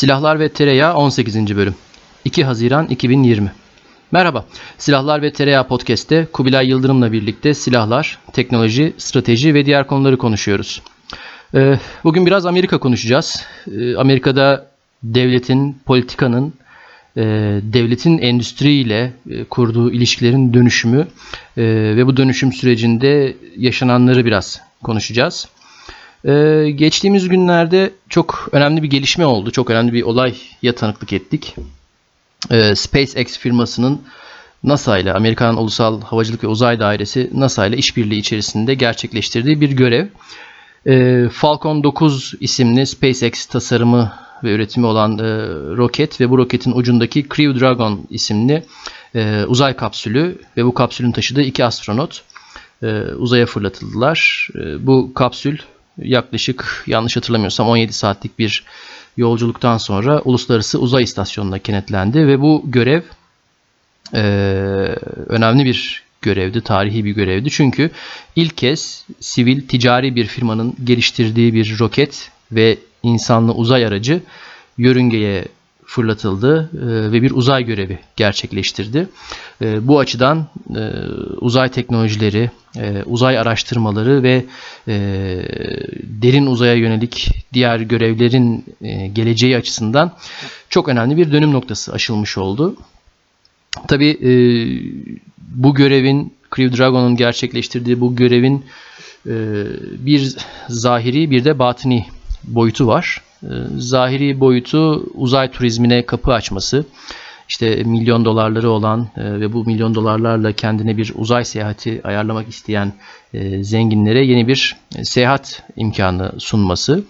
[0.00, 1.56] Silahlar ve Tereyağı 18.
[1.56, 1.74] bölüm
[2.24, 3.52] 2 Haziran 2020
[4.12, 4.44] Merhaba,
[4.78, 10.82] Silahlar ve Tereyağı Podcast'te Kubilay Yıldırım'la birlikte silahlar, teknoloji, strateji ve diğer konuları konuşuyoruz.
[11.54, 13.46] Ee, bugün biraz Amerika konuşacağız.
[13.72, 14.66] Ee, Amerika'da
[15.02, 16.54] devletin, politikanın,
[17.16, 17.22] e,
[17.62, 21.06] devletin endüstriyle e, kurduğu ilişkilerin dönüşümü
[21.56, 21.62] e,
[21.96, 25.48] ve bu dönüşüm sürecinde yaşananları biraz konuşacağız.
[26.24, 29.50] Ee, geçtiğimiz günlerde çok önemli bir gelişme oldu.
[29.50, 31.54] Çok önemli bir olaya tanıklık ettik.
[32.50, 34.00] Ee, SpaceX firmasının
[34.64, 40.06] NASA ile Amerikan Ulusal Havacılık ve Uzay Dairesi NASA ile işbirliği içerisinde gerçekleştirdiği bir görev.
[40.86, 44.12] Ee, Falcon 9 isimli SpaceX tasarımı
[44.44, 45.22] ve üretimi olan e,
[45.76, 48.64] roket ve bu roketin ucundaki Crew Dragon isimli
[49.14, 52.22] e, uzay kapsülü ve bu kapsülün taşıdığı iki astronot
[52.82, 54.48] e, uzaya fırlatıldılar.
[54.54, 55.58] E, bu kapsül
[56.02, 58.64] yaklaşık yanlış hatırlamıyorsam 17 saatlik bir
[59.16, 63.02] yolculuktan sonra Uluslararası Uzay İstasyonu'na kenetlendi ve bu görev
[64.14, 64.22] e,
[65.28, 67.50] önemli bir görevdi, tarihi bir görevdi.
[67.50, 67.90] Çünkü
[68.36, 74.22] ilk kez sivil ticari bir firmanın geliştirdiği bir roket ve insanlı uzay aracı
[74.78, 75.44] yörüngeye
[75.90, 79.08] fırlatıldı e, ve bir uzay görevi gerçekleştirdi.
[79.62, 80.82] E, bu açıdan e,
[81.40, 82.50] uzay teknolojileri,
[83.06, 84.44] uzay araştırmaları ve
[86.22, 88.64] derin uzaya yönelik diğer görevlerin
[89.14, 90.12] geleceği açısından
[90.68, 92.76] çok önemli bir dönüm noktası aşılmış oldu.
[93.88, 94.18] Tabi
[95.38, 98.64] bu görevin, Crew Dragon'un gerçekleştirdiği bu görevin
[100.06, 100.36] bir
[100.68, 102.06] zahiri bir de batini
[102.44, 103.22] boyutu var.
[103.42, 106.84] Ee, zahiri boyutu uzay turizmine kapı açması.
[107.48, 112.92] İşte milyon dolarları olan e, ve bu milyon dolarlarla kendine bir uzay seyahati ayarlamak isteyen
[113.34, 117.04] e, zenginlere yeni bir e, seyahat imkanı sunması.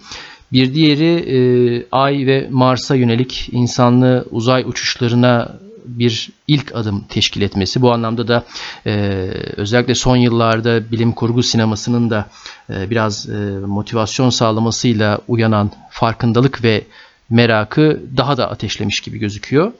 [0.51, 5.59] Bir diğeri Ay ve Mars'a yönelik insanlı uzay uçuşlarına
[5.99, 7.81] bir ilk adım teşkil etmesi.
[7.81, 8.43] Bu anlamda da
[8.85, 8.91] e,
[9.57, 12.29] özellikle son yıllarda bilim kurgu sinemasının da
[12.69, 13.33] e, biraz e,
[13.65, 16.83] motivasyon sağlamasıyla uyanan farkındalık ve
[17.29, 19.71] merakı daha da ateşlemiş gibi gözüküyor.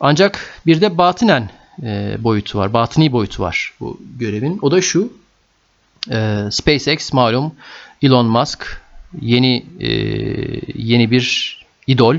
[0.00, 1.50] Ancak bir de batinen
[1.82, 4.58] e, boyutu var, batini boyutu var bu görevin.
[4.62, 5.12] O da şu,
[6.10, 7.52] e, SpaceX malum
[8.02, 8.82] Elon Musk
[9.20, 9.88] yeni e,
[10.74, 11.56] yeni bir
[11.86, 12.16] idol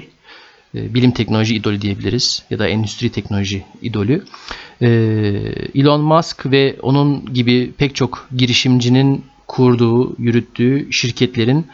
[0.74, 4.26] bilim teknoloji idolü diyebiliriz ya da endüstri teknoloji idolü.
[4.82, 4.88] E,
[5.76, 11.68] Elon Musk ve onun gibi pek çok girişimcinin kurduğu, yürüttüğü şirketlerin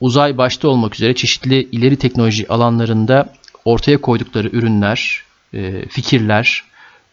[0.00, 3.32] uzay başta olmak üzere çeşitli ileri teknoloji alanlarında
[3.64, 5.22] ortaya koydukları ürünler,
[5.54, 6.62] e, fikirler,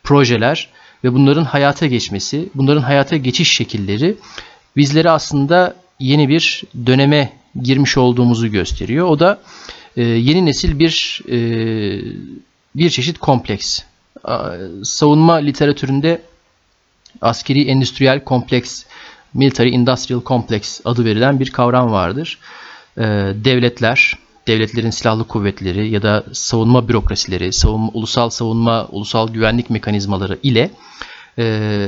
[0.04, 0.70] projeler
[1.04, 4.16] ve bunların hayata geçmesi, bunların hayata geçiş şekilleri
[4.76, 9.08] bizlere aslında yeni bir döneme girmiş olduğumuzu gösteriyor.
[9.08, 9.42] O da
[9.98, 11.38] e, yeni nesil bir e,
[12.76, 13.80] bir çeşit kompleks.
[14.84, 16.22] Savunma literatüründe
[17.22, 18.84] askeri endüstriyel kompleks,
[19.34, 22.40] military industrial complex adı verilen bir kavram vardır.
[22.98, 23.02] E,
[23.36, 24.18] devletler,
[24.48, 30.72] devletlerin silahlı kuvvetleri ya da savunma bürokrasileri, savunma, ulusal savunma, ulusal güvenlik mekanizmaları ile
[31.38, 31.88] e,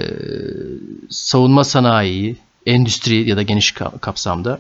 [1.10, 3.72] savunma sanayi, endüstri ya da geniş
[4.02, 4.60] kapsamda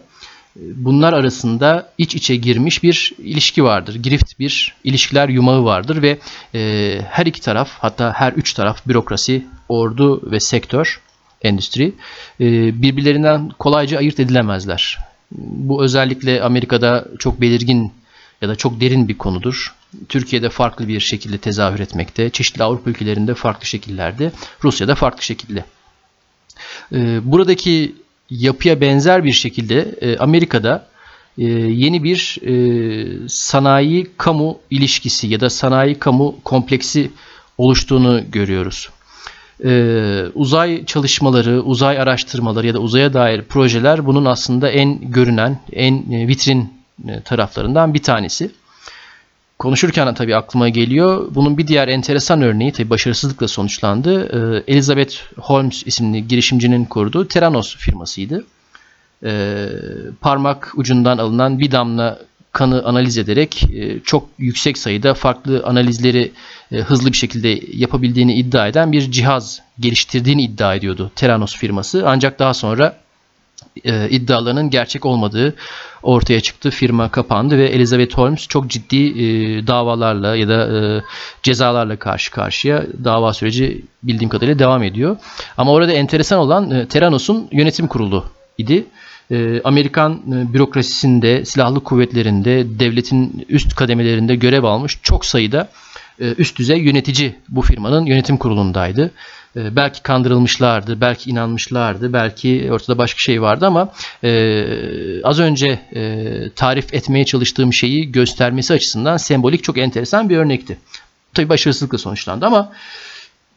[0.55, 3.95] bunlar arasında iç içe girmiş bir ilişki vardır.
[3.95, 6.17] Girift bir ilişkiler yumağı vardır ve
[6.55, 11.01] e, her iki taraf hatta her üç taraf bürokrasi, ordu ve sektör,
[11.41, 11.93] endüstri
[12.39, 14.99] e, birbirlerinden kolayca ayırt edilemezler.
[15.31, 17.93] Bu özellikle Amerika'da çok belirgin
[18.41, 19.75] ya da çok derin bir konudur.
[20.09, 24.31] Türkiye'de farklı bir şekilde tezahür etmekte, çeşitli Avrupa ülkelerinde farklı şekillerde,
[24.63, 25.65] Rusya'da farklı şekilde.
[26.91, 27.95] E, buradaki
[28.29, 30.87] yapıya benzer bir şekilde e, Amerika'da
[31.37, 37.11] e, yeni bir e, sanayi kamu ilişkisi ya da sanayi kamu kompleksi
[37.57, 38.89] oluştuğunu görüyoruz.
[40.35, 46.73] Uzay çalışmaları, uzay araştırmaları ya da uzaya dair projeler bunun aslında en görünen, en vitrin
[47.25, 48.51] taraflarından bir tanesi
[49.59, 51.27] konuşurken tabii aklıma geliyor.
[51.35, 54.29] Bunun bir diğer enteresan örneği tabii başarısızlıkla sonuçlandı.
[54.67, 58.45] Ee, Elizabeth Holmes isimli girişimcinin kurduğu Theranos firmasıydı.
[59.23, 59.69] Ee,
[60.21, 62.19] parmak ucundan alınan bir damla
[62.51, 66.31] kanı analiz ederek e, çok yüksek sayıda farklı analizleri
[66.71, 72.03] e, hızlı bir şekilde yapabildiğini iddia eden bir cihaz geliştirdiğini iddia ediyordu Theranos firması.
[72.07, 72.97] Ancak daha sonra
[73.83, 75.55] e, iddialarının gerçek olmadığı
[76.03, 76.69] ortaya çıktı.
[76.69, 81.01] Firma kapandı ve Elizabeth Holmes çok ciddi e, davalarla ya da e,
[81.43, 85.17] cezalarla karşı karşıya dava süreci bildiğim kadarıyla devam ediyor.
[85.57, 88.25] Ama orada enteresan olan e, Theranos'un yönetim kurulu
[88.57, 88.85] idi.
[89.31, 95.69] e, Amerikan e, bürokrasisinde, silahlı kuvvetlerinde, devletin üst kademelerinde görev almış çok sayıda
[96.19, 99.11] e, üst düzey yönetici bu firmanın yönetim kurulundaydı.
[99.55, 103.93] E, belki kandırılmışlardı, belki inanmışlardı, belki ortada başka şey vardı ama
[104.23, 106.23] e, az önce e,
[106.55, 110.77] tarif etmeye çalıştığım şeyi göstermesi açısından sembolik çok enteresan bir örnekti.
[111.33, 112.71] Tabii başarısızlıkla sonuçlandı ama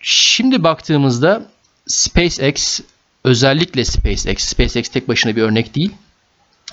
[0.01, 1.43] şimdi baktığımızda
[1.87, 2.81] SpaceX
[3.25, 5.93] özellikle SpaceX, SpaceX tek başına bir örnek değil.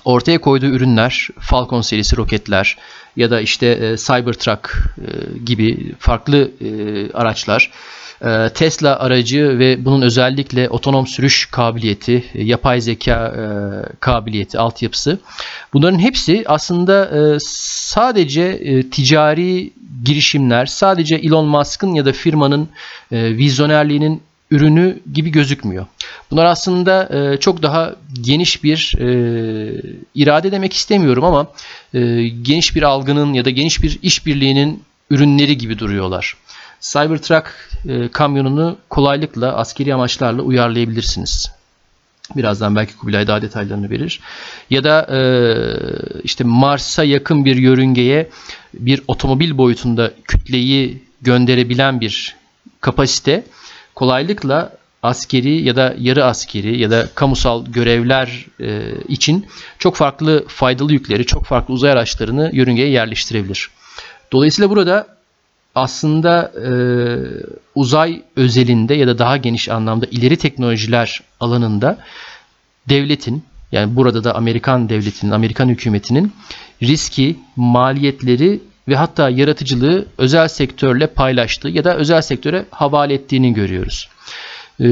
[0.06, 2.77] Ortaya koyduğu ürünler, Falcon serisi roketler
[3.16, 7.72] ya da işte e, Cybertruck e, gibi farklı e, araçlar,
[8.53, 13.44] Tesla aracı ve bunun özellikle otonom sürüş kabiliyeti, e, yapay zeka e,
[14.00, 15.19] kabiliyeti, altyapısı.
[15.73, 18.59] Bunların hepsi aslında e, sadece
[18.91, 19.73] ticari
[20.06, 22.69] girişimler, sadece Elon Musk'ın ya da firmanın
[23.12, 24.21] vizyonerliğinin
[24.51, 25.85] ürünü gibi gözükmüyor.
[26.31, 27.09] Bunlar aslında
[27.39, 28.94] çok daha geniş bir
[30.15, 31.47] irade demek istemiyorum ama
[32.41, 36.35] geniş bir algının ya da geniş bir işbirliğinin ürünleri gibi duruyorlar.
[36.81, 37.45] Cybertruck
[37.88, 41.51] e, kamyonunu kolaylıkla askeri amaçlarla uyarlayabilirsiniz.
[42.36, 44.19] Birazdan belki Kubilay daha detaylarını verir.
[44.69, 45.19] Ya da e,
[46.24, 48.30] işte Mars'a yakın bir yörüngeye
[48.74, 52.36] bir otomobil boyutunda kütleyi gönderebilen bir
[52.81, 53.44] kapasite
[53.95, 54.72] kolaylıkla
[55.04, 59.45] askeri ya da yarı askeri ya da kamusal görevler e, için
[59.80, 63.69] çok farklı faydalı yükleri, çok farklı uzay araçlarını yörüngeye yerleştirebilir.
[64.31, 65.14] Dolayısıyla burada
[65.75, 66.69] aslında e,
[67.75, 71.98] uzay özelinde ya da daha geniş anlamda ileri teknolojiler alanında
[72.89, 76.33] devletin yani burada da Amerikan devletinin, Amerikan hükümetinin
[76.83, 84.10] riski, maliyetleri ve hatta yaratıcılığı özel sektörle paylaştığı ya da özel sektöre havale ettiğini görüyoruz.
[84.80, 84.86] Ee,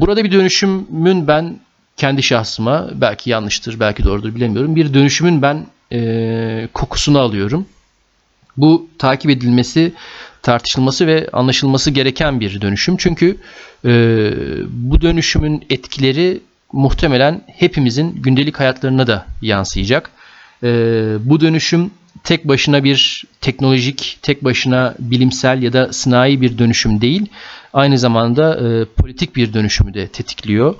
[0.00, 1.60] burada bir dönüşümün ben
[1.96, 4.76] kendi şahsıma belki yanlıştır, belki doğrudur bilemiyorum.
[4.76, 7.66] Bir dönüşümün ben e, kokusunu alıyorum.
[8.56, 9.92] Bu takip edilmesi,
[10.42, 12.96] tartışılması ve anlaşılması gereken bir dönüşüm.
[12.96, 13.36] Çünkü
[13.84, 13.90] e,
[14.70, 16.40] bu dönüşümün etkileri
[16.72, 20.10] muhtemelen hepimizin gündelik hayatlarına da yansıyacak.
[20.62, 20.68] E,
[21.20, 21.90] bu dönüşüm
[22.24, 27.26] tek başına bir teknolojik, tek başına bilimsel ya da sınai bir dönüşüm değil.
[27.72, 30.74] Aynı zamanda e, politik bir dönüşümü de tetikliyor.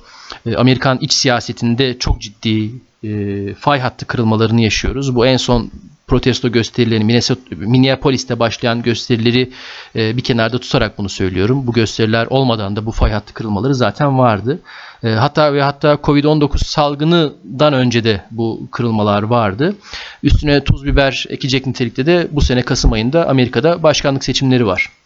[0.46, 2.70] E, Amerikan iç siyasetinde çok ciddi
[3.05, 5.14] e, fay hattı kırılmalarını yaşıyoruz.
[5.14, 5.70] Bu en son
[6.11, 7.21] protesto gösterilerini
[7.51, 9.51] Minneapolis'te başlayan gösterileri
[9.97, 11.67] e, bir kenarda tutarak bunu söylüyorum.
[11.67, 14.61] Bu gösteriler olmadan da bu fay hattı kırılmaları zaten vardı.
[15.03, 19.77] E, hatta ve hatta Covid-19 salgınından önce de bu kırılmalar vardı.
[20.23, 25.00] Üstüne tuz biber ekecek nitelikte de bu sene Kasım ayında Amerika'da başkanlık seçimleri var.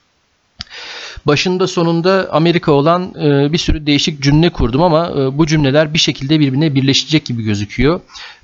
[1.27, 5.99] Başında sonunda Amerika olan e, bir sürü değişik cümle kurdum ama e, bu cümleler bir
[5.99, 8.01] şekilde birbirine birleşecek gibi gözüküyor.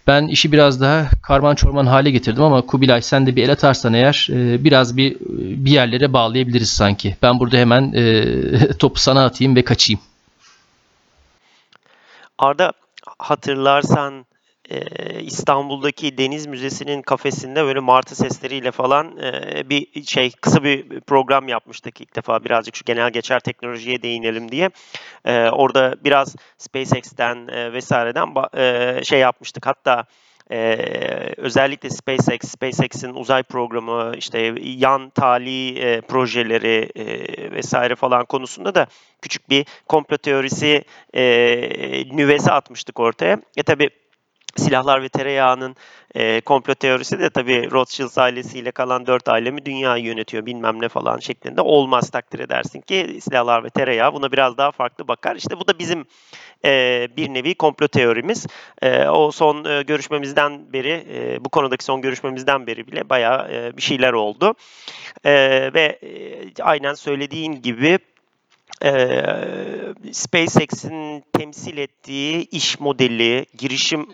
[0.06, 3.94] Ben işi biraz daha karman çorman hale getirdim ama Kubilay sen de bir el atarsan
[3.94, 5.16] eğer e, biraz bir
[5.64, 7.16] bir yerlere bağlayabiliriz sanki.
[7.22, 10.00] Ben burada hemen e, topu sana atayım ve kaçayım.
[12.38, 12.72] Arda
[13.18, 14.26] hatırlarsan
[14.70, 21.48] e, İstanbul'daki Deniz Müzesi'nin kafesinde böyle martı sesleriyle falan e, bir şey kısa bir program
[21.48, 24.70] yapmıştık ilk defa birazcık şu genel geçer teknolojiye değinelim diye.
[25.24, 28.30] E, orada biraz SpaceX'ten vesaireden
[29.02, 29.66] şey yapmıştık.
[29.66, 30.06] Hatta
[30.52, 37.04] ee, özellikle SpaceX, SpaceX'in uzay programı, işte yan tali e, projeleri e,
[37.52, 38.86] vesaire falan konusunda da
[39.22, 40.84] küçük bir komplo teorisi
[41.14, 41.22] e,
[42.12, 43.40] nüvesi atmıştık ortaya.
[43.56, 43.90] E tabi
[44.56, 45.76] silahlar ve tereyağının
[46.14, 51.18] e, komplo teorisi de tabii Rothschild ailesiyle kalan dört ailemi dünyayı yönetiyor bilmem ne falan
[51.18, 55.36] şeklinde olmaz takdir edersin ki silahlar ve tereyağı buna biraz daha farklı bakar.
[55.36, 56.04] İşte bu da bizim
[56.64, 58.46] e, bir nevi komplo teorimiz.
[58.82, 63.76] E, o son e, görüşmemizden beri, e, bu konudaki son görüşmemizden beri bile bayağı e,
[63.76, 64.54] bir şeyler oldu.
[65.24, 65.32] E,
[65.74, 67.98] ve e, aynen söylediğin gibi
[68.84, 69.24] e,
[70.12, 74.06] SpaceX'in temsil ettiği iş modeli, girişim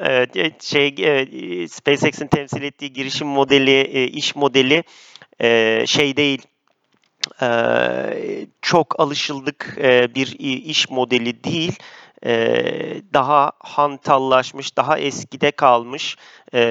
[0.00, 0.90] Evet, şey
[1.68, 4.84] SpaceX'in temsil ettiği girişim modeli, iş modeli
[5.86, 6.42] şey değil,
[8.62, 9.74] çok alışıldık
[10.14, 11.78] bir iş modeli değil.
[13.12, 16.16] Daha hantallaşmış, daha eskide kalmış,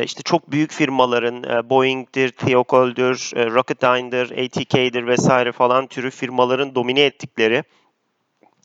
[0.04, 7.64] işte çok büyük firmaların Boeing'dir, Theocol'dur, Rocketdyne'dir, ATK'dir vesaire falan türü firmaların domine ettikleri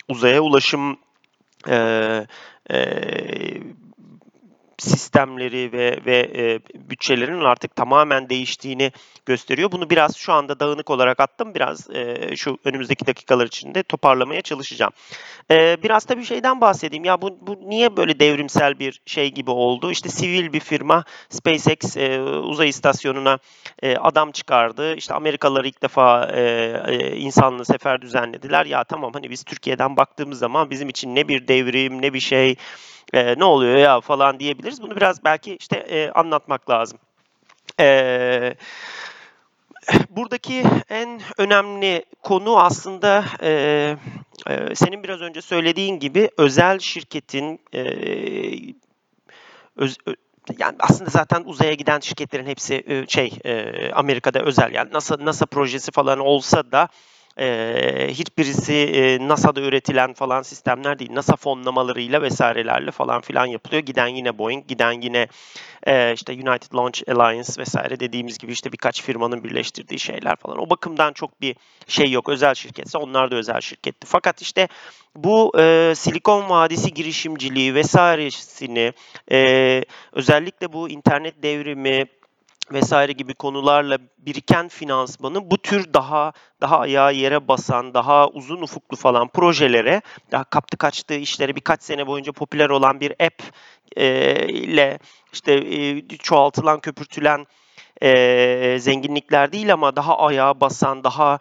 [0.09, 0.99] uzaya ulaşım
[2.71, 3.80] 呃。
[4.83, 6.61] Sistemleri ve ve e,
[6.91, 8.93] bütçelerinin artık tamamen değiştiğini
[9.27, 9.73] gösteriyor.
[9.73, 11.55] Bunu biraz şu anda dağınık olarak attım.
[11.55, 14.93] Biraz e, şu önümüzdeki dakikalar içinde toparlamaya çalışacağım.
[15.51, 17.05] E, biraz da bir şeyden bahsedeyim.
[17.05, 19.91] Ya bu, bu niye böyle devrimsel bir şey gibi oldu?
[19.91, 23.39] İşte sivil bir firma SpaceX e, uzay istasyonuna
[23.83, 24.95] e, adam çıkardı.
[24.95, 26.41] İşte Amerikalılar ilk defa e,
[26.87, 28.67] e, insanlı sefer düzenlediler.
[28.67, 32.57] Ya tamam hani biz Türkiye'den baktığımız zaman bizim için ne bir devrim ne bir şey
[33.13, 34.83] e, ne oluyor ya falan diyebiliriz.
[34.83, 36.99] Bunu biraz belki işte e, anlatmak lazım.
[37.81, 38.55] E,
[40.11, 43.51] buradaki en önemli konu aslında e,
[44.47, 47.85] e, senin biraz önce söylediğin gibi özel şirketin e,
[49.77, 49.97] öz,
[50.59, 53.39] yani aslında zaten uzaya giden şirketlerin hepsi şey
[53.93, 56.89] Amerika'da özel yani NASA NASA projesi falan olsa da
[57.39, 61.11] e, hiçbirisi e, NASA'da üretilen falan sistemler değil.
[61.15, 63.83] NASA fonlamalarıyla vesairelerle falan filan yapılıyor.
[63.83, 65.29] Giden yine Boeing, giden yine
[65.87, 70.59] e, işte United Launch Alliance vesaire dediğimiz gibi işte birkaç firmanın birleştirdiği şeyler falan.
[70.59, 71.57] O bakımdan çok bir
[71.89, 72.29] şey yok.
[72.29, 74.07] Özel şirketse onlar da özel şirketti.
[74.07, 74.69] Fakat işte
[75.17, 78.93] bu e, Silikon Vadisi girişimciliği vesairesini
[79.33, 79.83] e,
[80.13, 82.07] özellikle bu internet devrimi,
[82.73, 88.97] vesaire gibi konularla biriken finansmanı bu tür daha daha ayağı yere basan, daha uzun ufuklu
[88.97, 93.43] falan projelere, daha kaptı kaçtığı işlere birkaç sene boyunca popüler olan bir app
[93.97, 94.99] e, ile
[95.33, 97.47] işte e, çoğaltılan, köpürtülen
[98.03, 101.39] e, zenginlikler değil ama daha ayağa basan, daha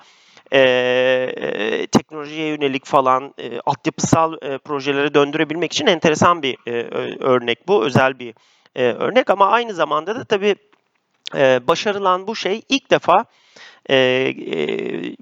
[0.53, 6.71] e, teknolojiye yönelik falan e, altyapısal e, projelere döndürebilmek için enteresan bir e,
[7.19, 8.33] örnek bu, özel bir
[8.75, 9.29] e, örnek.
[9.29, 10.55] Ama aynı zamanda da tabii
[11.36, 13.25] e, başarılan bu şey ilk defa
[13.89, 15.15] e, e,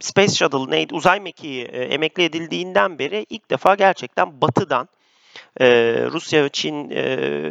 [0.00, 4.88] Space Shuttle neydi uzay mekiği e, emekli edildiğinden beri ilk defa gerçekten batıdan
[5.60, 5.66] e,
[6.12, 7.02] Rusya, Çin e,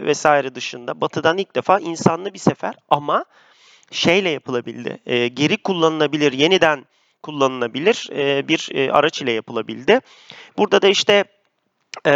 [0.05, 3.25] vesaire dışında batıdan ilk defa insanlı bir sefer ama
[3.91, 4.99] şeyle yapılabildi.
[5.05, 6.85] E, geri kullanılabilir, yeniden
[7.23, 9.99] kullanılabilir e, bir e, araç ile yapılabildi.
[10.57, 11.23] Burada da işte
[12.05, 12.11] e,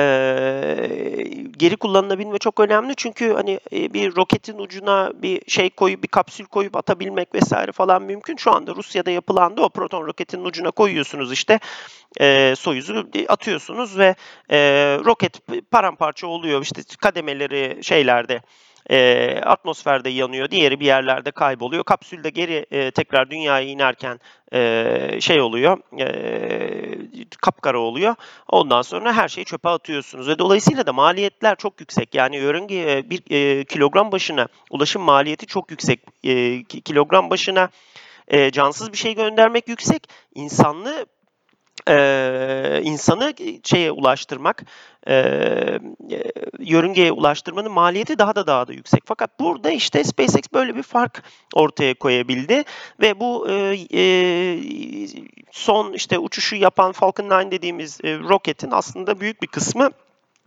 [1.57, 2.93] geri kullanılabilme çok önemli.
[2.95, 8.01] Çünkü hani e, bir roketin ucuna bir şey koyup bir kapsül koyup atabilmek vesaire falan
[8.01, 8.37] mümkün.
[8.37, 9.69] Şu anda Rusya'da yapılan da o.
[9.69, 11.59] Proton roketin ucuna koyuyorsunuz işte.
[12.19, 14.15] E, Soyuz'u atıyorsunuz ve
[14.51, 14.57] e,
[15.05, 15.41] roket
[15.71, 16.61] paramparça oluyor.
[16.61, 18.41] İşte kademeleri şeylerde
[18.89, 21.83] e, atmosferde yanıyor, diğeri bir yerlerde kayboluyor.
[21.83, 24.19] Kapsül de geri e, tekrar dünyaya inerken
[24.53, 28.15] e, şey oluyor, e, kapkara oluyor.
[28.47, 32.15] Ondan sonra her şeyi çöpe atıyorsunuz ve dolayısıyla da maliyetler çok yüksek.
[32.15, 35.99] Yani yörüngeye bir e, kilogram başına ulaşım maliyeti çok yüksek.
[36.23, 37.69] E, kilogram başına
[38.27, 40.07] e, cansız bir şey göndermek yüksek.
[40.35, 41.05] İnsanlı
[41.87, 44.63] e, insanı şeye ulaştırmak,
[45.07, 45.15] e,
[46.59, 49.01] yörüngeye ulaştırmanın maliyeti daha da daha da yüksek.
[49.05, 52.63] Fakat burada işte SpaceX böyle bir fark ortaya koyabildi
[53.01, 54.03] ve bu e, e,
[55.51, 59.91] son işte uçuşu yapan Falcon 9 dediğimiz e, roketin aslında büyük bir kısmı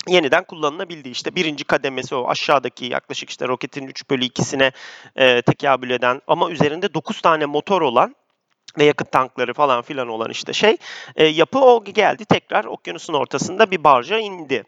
[0.09, 1.09] yeniden kullanılabildi.
[1.09, 4.73] İşte birinci kademesi o aşağıdaki yaklaşık işte roketin 3 bölü 2'sine
[5.16, 8.14] e, tekabül eden ama üzerinde 9 tane motor olan
[8.79, 10.77] ve yakıt tankları falan filan olan işte şey
[11.17, 14.65] e, yapı o geldi tekrar okyanusun ortasında bir barja indi.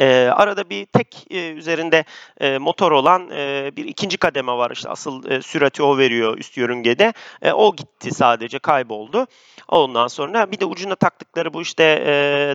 [0.00, 2.04] E, arada bir tek e, üzerinde
[2.40, 6.56] e, motor olan e, bir ikinci kademe var işte asıl e, sürati o veriyor üst
[6.56, 7.12] yörüngede.
[7.42, 9.26] E, o gitti sadece kayboldu.
[9.68, 12.12] Ondan sonra bir de ucuna taktıkları bu işte e,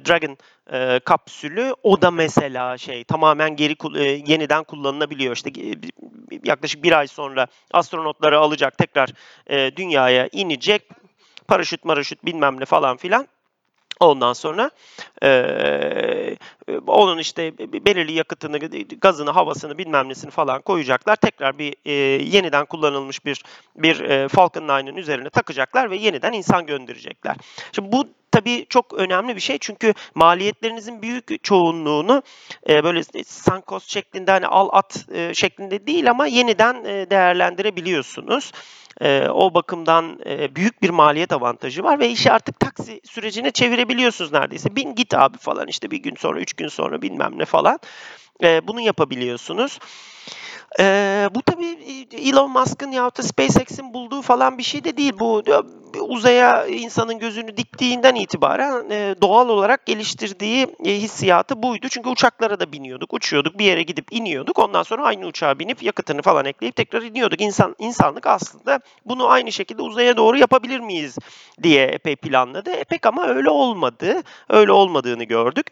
[0.08, 0.38] Dragon
[0.74, 5.36] e, kapsülü o da mesela şey tamamen geri e, yeniden kullanılabiliyor.
[5.36, 5.74] İşte e,
[6.44, 9.10] yaklaşık bir ay sonra astronotları alacak tekrar
[9.48, 10.82] e, dünyaya inecek
[11.48, 13.28] paraşüt maraşüt bilmem ne falan filan
[14.02, 14.72] Ondan sonra
[15.24, 16.38] e,
[16.88, 18.58] onun işte belirli yakıtını,
[19.02, 21.16] gazını, havasını bilmem nesini falan koyacaklar.
[21.16, 21.92] Tekrar bir e,
[22.24, 23.44] yeniden kullanılmış bir
[23.76, 27.36] bir e, Falcon 9'ın üzerine takacaklar ve yeniden insan gönderecekler.
[27.72, 32.24] Şimdi bu tabii çok önemli bir şey çünkü maliyetlerinizin büyük çoğunluğunu
[32.70, 38.52] e, böyle sankos şeklinde hani al at e, şeklinde değil ama yeniden e, değerlendirebiliyorsunuz.
[39.02, 44.32] E, o bakımdan e, büyük bir maliyet avantajı var ve işi artık taksi sürecine çevirebiliyorsunuz
[44.32, 44.76] neredeyse.
[44.76, 47.80] Bin git abi falan işte bir gün sonra, üç gün sonra bilmem ne falan.
[48.44, 49.80] E, bunu yapabiliyorsunuz.
[50.80, 51.78] Ee, bu tabii
[52.12, 55.14] Elon Musk'ın ya da SpaceX'in bulduğu falan bir şey de değil.
[55.20, 55.44] Bu
[56.00, 61.88] uzaya insanın gözünü diktiğinden itibaren e, doğal olarak geliştirdiği e, hissiyatı buydu.
[61.90, 64.60] Çünkü uçaklara da biniyorduk, uçuyorduk, bir yere gidip iniyorduk.
[64.60, 67.42] Ondan sonra aynı uçağa binip yakıtını falan ekleyip tekrar iniyorduk.
[67.42, 71.18] İnsan insanlık aslında bunu aynı şekilde uzaya doğru yapabilir miyiz
[71.64, 72.70] diye epey planladı.
[72.72, 74.22] E, pek ama öyle olmadı.
[74.50, 75.68] Öyle olmadığını gördük.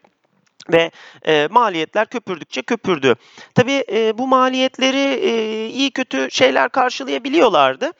[0.73, 0.91] ve
[1.27, 3.15] e, maliyetler köpürdükçe köpürdü.
[3.55, 7.91] Tabii e, bu maliyetleri e, iyi kötü şeyler karşılayabiliyorlardı.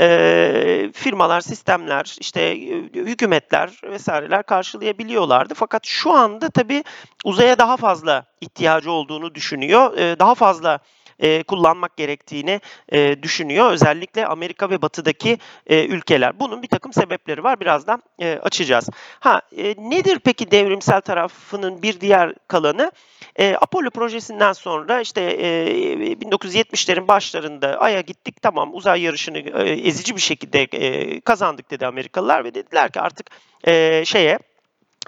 [0.00, 2.56] E, firmalar, sistemler, işte e,
[2.94, 5.54] hükümetler vesaireler karşılayabiliyorlardı.
[5.54, 6.84] Fakat şu anda tabii
[7.24, 9.98] uzaya daha fazla ihtiyacı olduğunu düşünüyor.
[9.98, 10.78] E, daha fazla
[11.20, 12.60] e, kullanmak gerektiğini
[12.92, 13.70] e, düşünüyor.
[13.70, 16.40] Özellikle Amerika ve Batı'daki e, ülkeler.
[16.40, 17.60] Bunun bir takım sebepleri var.
[17.60, 18.88] Birazdan e, açacağız.
[19.20, 22.92] Ha e, nedir peki devrimsel tarafının bir diğer kalanı?
[23.36, 30.16] E, Apollo projesinden sonra işte e, 1970'lerin başlarında Ay'a gittik tamam uzay yarışını e, ezici
[30.16, 33.30] bir şekilde e, kazandık dedi Amerikalılar ve dediler ki artık
[33.66, 34.38] e, şeye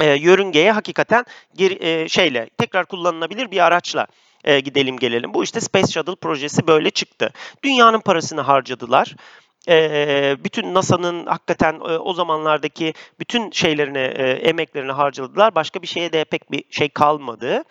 [0.01, 4.07] e, yörüngeye hakikaten geri, e, şeyle tekrar kullanılabilir bir araçla
[4.45, 5.35] e, gidelim gelelim.
[5.35, 7.33] Bu işte Space Shuttle projesi böyle çıktı.
[7.65, 9.15] Dünyanın parasını harcadılar.
[9.69, 15.55] E, bütün NASA'nın hakikaten e, o zamanlardaki bütün şeylerini, e, emeklerini harcadılar.
[15.55, 17.65] Başka bir şeye de pek bir şey kalmadı.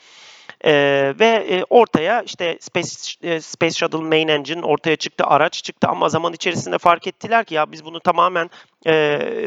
[0.65, 0.73] E,
[1.19, 2.89] ve e, ortaya işte Space,
[3.23, 7.55] e, Space Shuttle Main Engine ortaya çıktı, araç çıktı ama zaman içerisinde fark ettiler ki
[7.55, 8.49] ya biz bunu tamamen
[8.85, 8.93] e,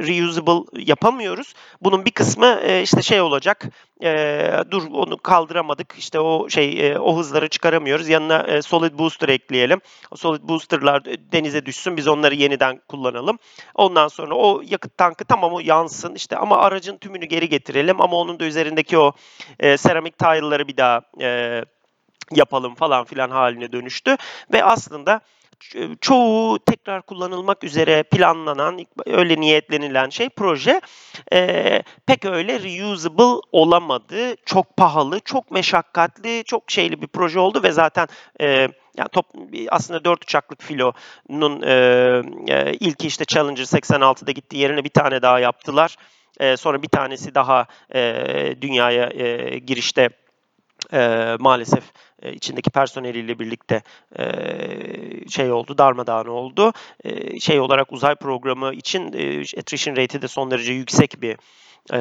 [0.07, 1.55] reusable yapamıyoruz.
[1.81, 3.65] Bunun bir kısmı e, işte şey olacak,
[4.03, 8.09] e, dur onu kaldıramadık, işte o şey e, o hızları çıkaramıyoruz.
[8.09, 9.81] Yanına e, solid booster ekleyelim.
[10.15, 13.39] Solid boosterlar denize düşsün, biz onları yeniden kullanalım.
[13.75, 18.17] Ondan sonra o yakıt tankı tamam o yansın işte ama aracın tümünü geri getirelim ama
[18.17, 19.13] onun da üzerindeki o
[19.61, 21.61] e, seramik tile'ları bir daha e,
[22.33, 24.17] yapalım falan filan haline dönüştü
[24.53, 25.21] ve aslında
[26.01, 30.81] çoğu tekrar kullanılmak üzere planlanan, öyle niyetlenilen şey proje
[31.33, 34.37] e, pek öyle reusable olamadı.
[34.47, 38.09] Çok pahalı, çok meşakkatli, çok şeyli bir proje oldu ve zaten
[38.41, 39.27] e, yani top,
[39.69, 41.73] aslında 4 uçaklık filonun e,
[42.49, 45.97] e, ilki işte Challenger 86'da gitti yerine bir tane daha yaptılar.
[46.41, 50.11] E, sonra bir tanesi daha e, dünyaya e, girişte
[50.93, 51.85] e, maalesef
[52.23, 53.83] e, içindeki personeliyle birlikte
[54.19, 54.25] e,
[55.29, 56.73] şey oldu, darmadağın oldu.
[57.05, 61.37] E, şey olarak uzay programı için e, attrition rate'i de son derece yüksek bir
[61.93, 61.99] e,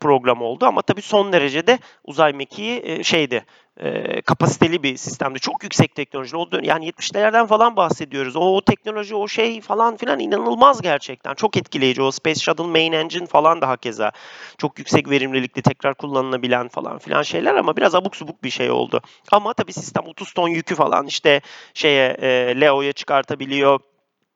[0.00, 3.44] program oldu ama tabii son derece de uzay mekiği e, şeydi
[3.78, 5.40] e, kapasiteli bir sistemdi.
[5.40, 6.60] Çok yüksek teknoloji oldu.
[6.62, 8.36] Yani 70'lerden falan bahsediyoruz.
[8.36, 11.34] O, o teknoloji, o şey falan filan inanılmaz gerçekten.
[11.34, 12.02] Çok etkileyici.
[12.02, 14.12] O Space Shuttle Main Engine falan daha keza.
[14.58, 19.00] Çok yüksek verimlilikli, tekrar kullanılabilen falan filan şeyler ama biraz abuk subuk bir şey oldu.
[19.32, 21.40] Ama tabii sistem 30 ton yükü falan işte
[21.74, 23.80] şeye e, Leo'ya çıkartabiliyor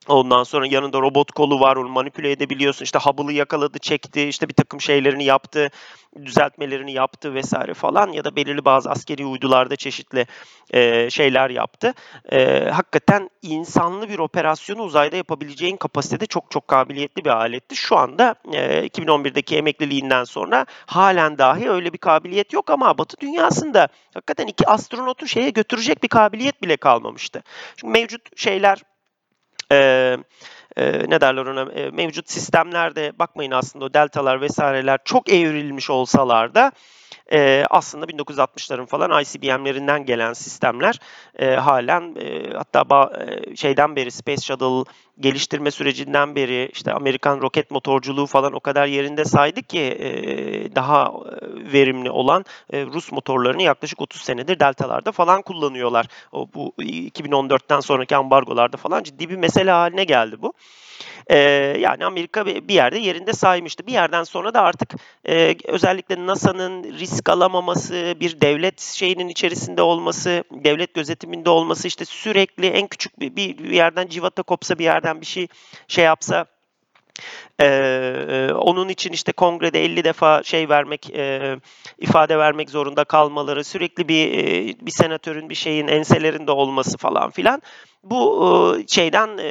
[0.09, 2.85] Ondan sonra yanında robot kolu var, onu manipüle edebiliyorsun.
[2.85, 5.71] İşte Hubble'ı yakaladı, çekti, işte bir takım şeylerini yaptı,
[6.25, 8.13] düzeltmelerini yaptı vesaire falan.
[8.13, 10.27] Ya da belirli bazı askeri uydularda çeşitli
[10.71, 11.95] e, şeyler yaptı.
[12.33, 17.77] E, hakikaten insanlı bir operasyonu uzayda yapabileceğin kapasitede çok çok kabiliyetli bir aletti.
[17.77, 23.89] Şu anda e, 2011'deki emekliliğinden sonra halen dahi öyle bir kabiliyet yok ama Batı dünyasında
[24.15, 27.43] hakikaten iki astronotu şeye götürecek bir kabiliyet bile kalmamıştı.
[27.77, 28.79] Şimdi mevcut şeyler
[29.73, 30.17] e,
[30.77, 36.55] e, ne derler ona e, mevcut sistemlerde bakmayın aslında o deltalar vesaireler çok evrilmiş olsalar
[36.55, 36.73] da
[37.33, 40.99] e, aslında 1960'ların falan ICBM'lerinden gelen sistemler
[41.39, 47.41] e, halen e, hatta ba, e, şeyden beri Space Shuttle geliştirme sürecinden beri işte Amerikan
[47.41, 50.09] roket motorculuğu falan o kadar yerinde saydık ki e,
[50.75, 51.13] daha
[51.73, 56.07] verimli olan e, Rus motorlarını yaklaşık 30 senedir deltalarda falan kullanıyorlar.
[56.33, 60.53] O bu 2014'ten sonraki ambargolarda falan ciddi bir mesele haline geldi bu.
[61.27, 61.37] E,
[61.79, 63.87] yani Amerika bir yerde yerinde saymıştı.
[63.87, 64.95] Bir yerden sonra da artık
[65.29, 72.67] e, özellikle NASA'nın risk alamaması, bir devlet şeyinin içerisinde olması, devlet gözetiminde olması işte sürekli
[72.67, 75.49] en küçük bir, bir yerden civata kopsa bir yerden bir şey
[75.89, 76.47] şey yapsa
[77.61, 81.57] ee, onun için işte kongrede 50 defa şey vermek, e,
[81.99, 87.63] ifade vermek zorunda kalmaları, sürekli bir e, bir senatörün bir şeyin enselerinde olması falan filan.
[88.05, 88.45] Bu
[88.79, 89.51] e, şeyden e,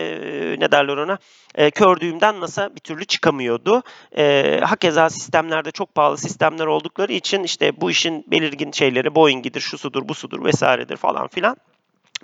[0.60, 1.18] ne derler ona
[1.56, 3.84] e, kör düğümden NASA bir türlü çıkamıyordu.
[4.18, 10.08] E, hakeza sistemlerde çok pahalı sistemler oldukları için işte bu işin belirgin şeyleri Boeing'idir, şusudur,
[10.08, 11.58] busudur vesairedir falan filan.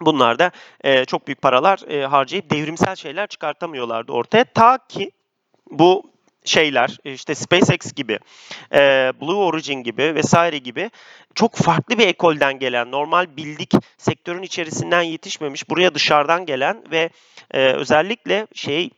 [0.02, 0.52] Bunlar da
[0.84, 4.44] e, çok büyük paralar e, harcayıp devrimsel şeyler çıkartamıyorlardı ortaya.
[4.44, 5.12] Ta ki
[5.72, 6.04] bu
[6.46, 8.20] şeyler işte SpaceX gibi,
[8.74, 8.80] e,
[9.22, 10.92] Blue Origin gibi vesaire gibi
[11.36, 17.10] çok farklı bir ekolden gelen, normal bildik sektörün içerisinden yetişmemiş, buraya dışarıdan gelen ve
[17.52, 18.90] e, özellikle şey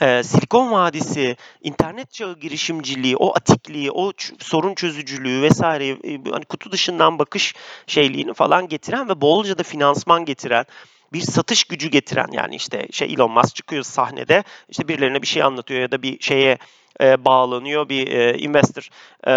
[0.00, 6.72] e, Silikon Vadisi, internet çağı girişimciliği, o atikliği, o sorun çözücülüğü vesaire e, hani kutu
[6.72, 7.54] dışından bakış
[7.86, 10.64] şeyliğini falan getiren ve bolca da finansman getiren
[11.12, 15.42] bir satış gücü getiren yani işte şey Elon Musk çıkıyor sahnede işte birilerine bir şey
[15.42, 16.58] anlatıyor ya da bir şeye
[17.00, 18.88] e, bağlanıyor, bir e, investor
[19.26, 19.32] e,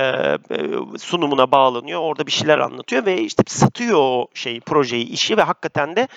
[0.00, 0.38] e,
[0.98, 2.00] sunumuna bağlanıyor.
[2.00, 6.08] Orada bir şeyler anlatıyor ve işte satıyor o şeyi, projeyi, işi ve hakikaten de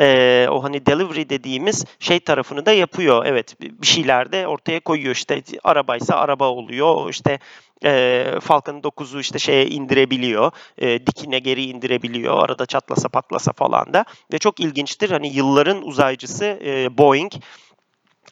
[0.00, 3.26] e, o hani delivery dediğimiz şey tarafını da yapıyor.
[3.26, 5.14] Evet bir şeyler de ortaya koyuyor.
[5.14, 7.10] İşte arabaysa araba oluyor.
[7.10, 7.38] İşte
[7.84, 10.52] e, Falcon 9'u işte şeye indirebiliyor.
[10.78, 12.44] E, dikine geri indirebiliyor.
[12.44, 14.04] Arada çatlasa patlasa falan da.
[14.32, 15.10] Ve çok ilginçtir.
[15.10, 17.32] Hani yılların uzaycısı e, Boeing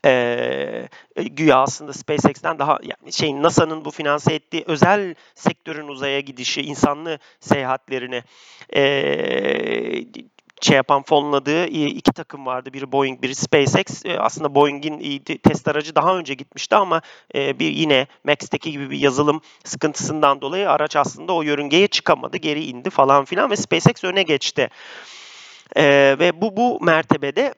[0.05, 6.63] e, güya aslında SpaceX'ten daha yani şey NASA'nın bu finanse ettiği özel sektörün uzaya gidişi,
[6.63, 8.23] insanlı seyahatlerini
[8.77, 8.83] e,
[10.61, 12.73] şey yapan fonladığı iki takım vardı.
[12.73, 14.05] Biri Boeing, biri SpaceX.
[14.05, 17.01] E, aslında Boeing'in test aracı daha önce gitmişti ama
[17.35, 22.37] e, bir yine Max'teki gibi bir yazılım sıkıntısından dolayı araç aslında o yörüngeye çıkamadı.
[22.37, 24.71] Geri indi falan filan ve SpaceX öne geçti.
[25.77, 27.55] E, ve bu bu mertebede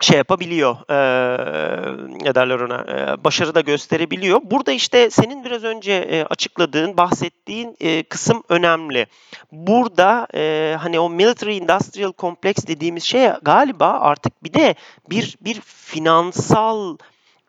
[0.00, 0.96] şey yapabiliyor, e,
[2.24, 4.40] ne derler ona, e, başarı da gösterebiliyor.
[4.44, 9.06] Burada işte senin biraz önce e, açıkladığın, bahsettiğin e, kısım önemli.
[9.52, 14.74] Burada e, hani o military industrial complex dediğimiz şey galiba artık bir de
[15.10, 16.96] bir bir finansal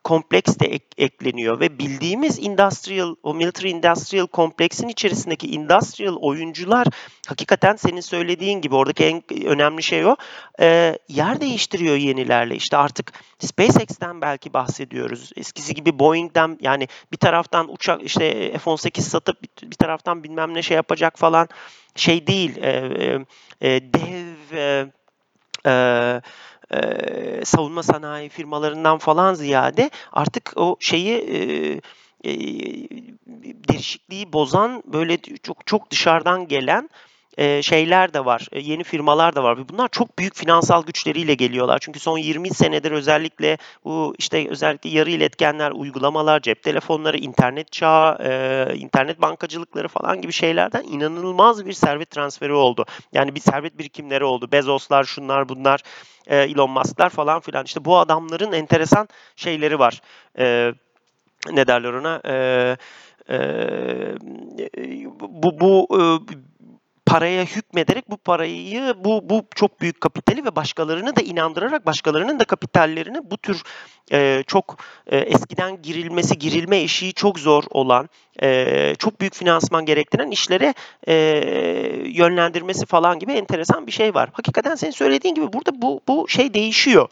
[0.04, 6.86] kompleks de ek, ekleniyor ve bildiğimiz industrial, o military industrial kompleksin içerisindeki industrial oyuncular
[7.26, 10.16] hakikaten senin söylediğin gibi oradaki en önemli şey o.
[10.60, 12.54] E, yer değiştiriyor yenilerle.
[12.56, 15.30] İşte artık SpaceX'ten belki bahsediyoruz.
[15.36, 20.74] Eskisi gibi Boeing'den yani bir taraftan uçak işte F-18 satıp bir, taraftan bilmem ne şey
[20.74, 21.48] yapacak falan
[21.96, 22.56] şey değil.
[22.56, 23.26] E,
[23.60, 24.86] e, dev e,
[25.66, 26.20] e,
[26.74, 31.38] e, savunma sanayi firmalarından falan ziyade artık o şeyi e,
[32.24, 32.32] e,
[33.68, 36.90] değişikliği bozan böyle çok çok dışarıdan gelen
[37.38, 39.68] e, şeyler de var, e, yeni firmalar da var.
[39.68, 41.78] Bunlar çok büyük finansal güçleriyle geliyorlar.
[41.78, 48.18] Çünkü son 20 senedir özellikle bu işte özellikle yarı iletkenler, uygulamalar, cep telefonları, internet çağı,
[48.22, 52.84] e, internet bankacılıkları falan gibi şeylerden inanılmaz bir servet transferi oldu.
[53.12, 54.48] Yani bir servet birikimleri oldu.
[54.52, 55.80] Bezoslar, şunlar, bunlar,
[56.26, 57.64] e, Elon Musk'lar falan filan.
[57.64, 60.00] İşte bu adamların enteresan şeyleri var.
[60.38, 60.72] E,
[61.50, 62.22] ne derler ona?
[65.20, 65.86] Bu bu
[67.12, 72.44] paraya hükmederek bu parayı bu bu çok büyük kapitali ve başkalarını da inandırarak başkalarının da
[72.44, 73.62] kapitallerini bu tür
[74.12, 78.08] e, çok e, eskiden girilmesi girilme işi çok zor olan
[78.42, 80.74] e, çok büyük finansman gerektiren işlere
[81.08, 81.14] e,
[82.06, 84.30] yönlendirmesi falan gibi enteresan bir şey var.
[84.32, 87.08] Hakikaten senin söylediğin gibi burada bu bu şey değişiyor.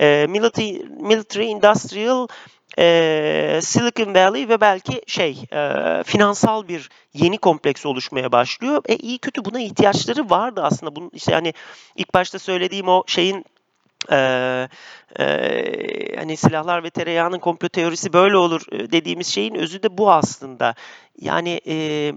[0.00, 2.26] E, military, military industrial
[2.78, 8.82] e, Silicon Valley ve belki şey e, finansal bir yeni kompleks oluşmaya başlıyor.
[8.86, 10.96] E iyi kötü buna ihtiyaçları vardı aslında.
[10.96, 11.52] Bunun işte hani
[11.96, 13.44] ilk başta söylediğim o şeyin
[14.12, 14.68] ee,
[15.18, 20.74] e, hani silahlar ve tereyağının komplo teorisi böyle olur dediğimiz şeyin özü de bu aslında.
[21.20, 22.12] Yani e,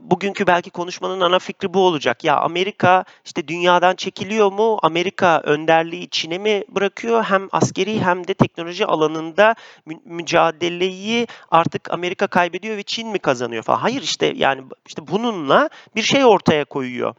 [0.00, 2.24] bugünkü belki konuşmanın ana fikri bu olacak.
[2.24, 4.78] Ya Amerika işte dünyadan çekiliyor mu?
[4.82, 7.24] Amerika önderliği Çin'e mi bırakıyor?
[7.24, 9.54] Hem askeri hem de teknoloji alanında
[9.86, 13.78] mü- mücadeleyi artık Amerika kaybediyor ve Çin mi kazanıyor falan.
[13.78, 17.14] Hayır işte yani işte bununla bir şey ortaya koyuyor.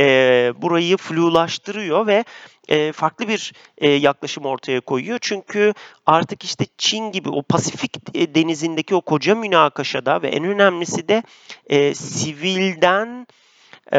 [0.00, 2.24] E, burayı flulaştırıyor ve
[2.68, 5.18] e, farklı bir e, yaklaşım ortaya koyuyor.
[5.20, 5.74] Çünkü
[6.06, 11.22] artık işte Çin gibi o Pasifik denizindeki o koca münakaşada ve en önemlisi de
[11.66, 13.26] e, sivilden
[13.92, 13.98] e,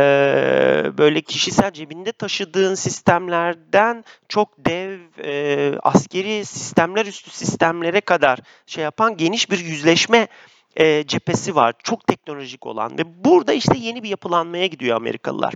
[0.97, 9.17] böyle kişisel cebinde taşıdığın sistemlerden çok dev e, askeri sistemler üstü sistemlere kadar şey yapan
[9.17, 10.27] geniş bir yüzleşme
[10.75, 11.73] e, cephesi var.
[11.83, 15.53] Çok teknolojik olan ve burada işte yeni bir yapılanmaya gidiyor Amerikalılar.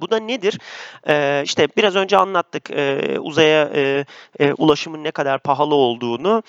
[0.00, 0.58] Bu da nedir?
[1.44, 2.70] İşte biraz önce anlattık
[3.20, 3.70] uzaya
[4.58, 6.42] ulaşımın ne kadar pahalı olduğunu.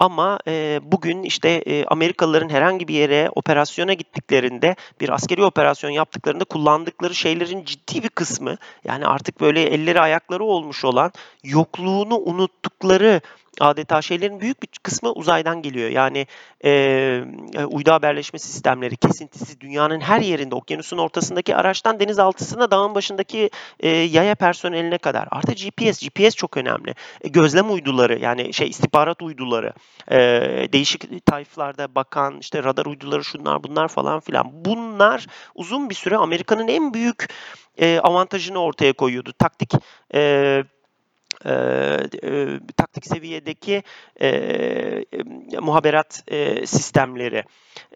[0.00, 6.44] Ama e, bugün işte e, Amerikalıların herhangi bir yere operasyona gittiklerinde, bir askeri operasyon yaptıklarında
[6.44, 11.12] kullandıkları şeylerin ciddi bir kısmı, yani artık böyle elleri ayakları olmuş olan,
[11.44, 13.20] yokluğunu unuttukları
[13.60, 15.90] adeta şeylerin büyük bir kısmı uzaydan geliyor.
[15.90, 16.26] Yani
[16.64, 17.22] e,
[17.66, 24.34] uydu haberleşme sistemleri kesintisi dünyanın her yerinde okyanusun ortasındaki araçtan denizaltısına dağın başındaki e, yaya
[24.34, 25.28] personeline kadar.
[25.30, 26.94] Artı GPS, GPS çok önemli.
[27.20, 29.72] E, gözlem uyduları yani şey istihbarat uyduları,
[30.10, 30.18] e,
[30.72, 34.64] değişik tayflarda bakan işte radar uyduları şunlar bunlar falan filan.
[34.64, 37.28] Bunlar uzun bir süre Amerika'nın en büyük
[37.78, 39.32] e, avantajını ortaya koyuyordu.
[39.38, 39.72] Taktik
[40.14, 40.64] e,
[41.44, 41.52] e,
[42.22, 43.82] e, taktik seviyedeki
[44.20, 45.04] e, e,
[45.60, 47.44] muhaberat e, sistemleri,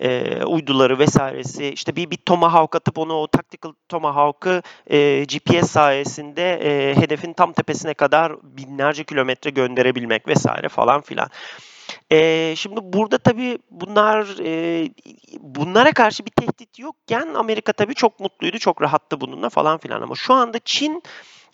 [0.00, 6.52] e, uyduları vesairesi işte bir, bir Tomahawk atıp onu o tactical Tomahawk'ı e, GPS sayesinde
[6.52, 11.28] e, hedefin tam tepesine kadar binlerce kilometre gönderebilmek vesaire falan filan.
[12.12, 14.88] E, şimdi burada tabii bunlar e,
[15.40, 20.14] bunlara karşı bir tehdit yokken Amerika tabii çok mutluydu, çok rahattı bununla falan filan ama
[20.14, 21.02] şu anda Çin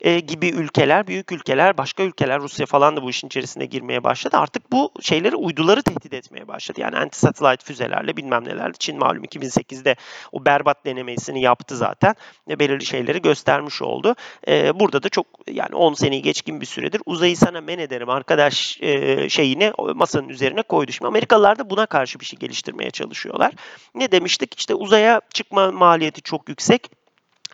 [0.00, 4.36] e, gibi ülkeler, büyük ülkeler, başka ülkeler, Rusya falan da bu işin içerisine girmeye başladı.
[4.36, 6.80] Artık bu şeyleri, uyduları tehdit etmeye başladı.
[6.80, 8.72] Yani anti-satellite füzelerle bilmem nelerle.
[8.78, 9.96] Çin malum 2008'de
[10.32, 12.14] o berbat denemesini yaptı zaten.
[12.50, 14.14] E, belirli şeyleri göstermiş oldu.
[14.48, 18.78] E, burada da çok yani 10 seneyi geçkin bir süredir uzayı sana men ederim arkadaş
[18.82, 20.92] e, şeyini masanın üzerine koydu.
[20.92, 23.52] Şimdi Amerikalılar da buna karşı bir şey geliştirmeye çalışıyorlar.
[23.94, 24.58] Ne demiştik?
[24.58, 26.97] İşte uzaya çıkma maliyeti çok yüksek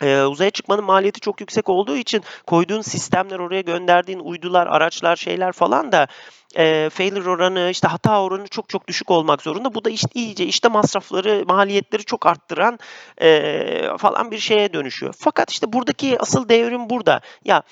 [0.01, 5.51] ee, uzaya çıkmanın maliyeti çok yüksek olduğu için koyduğun sistemler oraya gönderdiğin uydular, araçlar, şeyler
[5.51, 6.07] falan da
[6.55, 9.73] e, failure oranı, işte hata oranı çok çok düşük olmak zorunda.
[9.73, 12.79] Bu da işte iyice işte masrafları, maliyetleri çok arttıran
[13.21, 15.13] e, falan bir şeye dönüşüyor.
[15.19, 17.21] Fakat işte buradaki asıl devrim burada.
[17.45, 17.63] Ya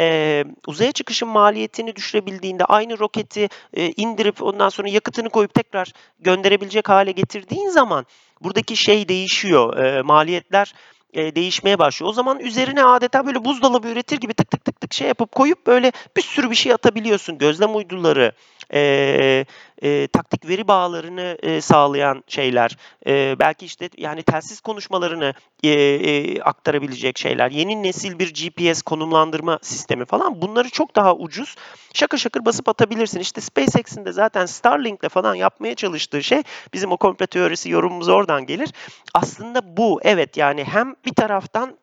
[0.00, 6.88] e, uzaya çıkışın maliyetini düşürebildiğinde aynı roketi e, indirip ondan sonra yakıtını koyup tekrar gönderebilecek
[6.88, 8.06] hale getirdiğin zaman
[8.40, 9.76] buradaki şey değişiyor.
[9.76, 10.74] E, maliyetler
[11.14, 12.10] e, değişmeye başlıyor.
[12.10, 15.66] O zaman üzerine adeta böyle buzdolabı üretir gibi tık tık tık tık şey yapıp koyup
[15.66, 17.38] böyle bir sürü bir şey atabiliyorsun.
[17.38, 18.32] Gözlem uyduları,
[18.74, 19.44] e,
[19.82, 26.40] e, taktik veri bağlarını e, sağlayan şeyler, e, belki işte yani telsiz konuşmalarını e, e,
[26.40, 31.56] aktarabilecek şeyler, yeni nesil bir GPS konumlandırma sistemi falan bunları çok daha ucuz
[31.94, 33.20] şakır şakır basıp atabilirsin.
[33.20, 36.42] İşte SpaceX'in de zaten Starlink'le falan yapmaya çalıştığı şey
[36.74, 38.70] bizim o komple teorisi yorumumuz oradan gelir.
[39.14, 41.76] Aslında bu evet yani hem bir taraftan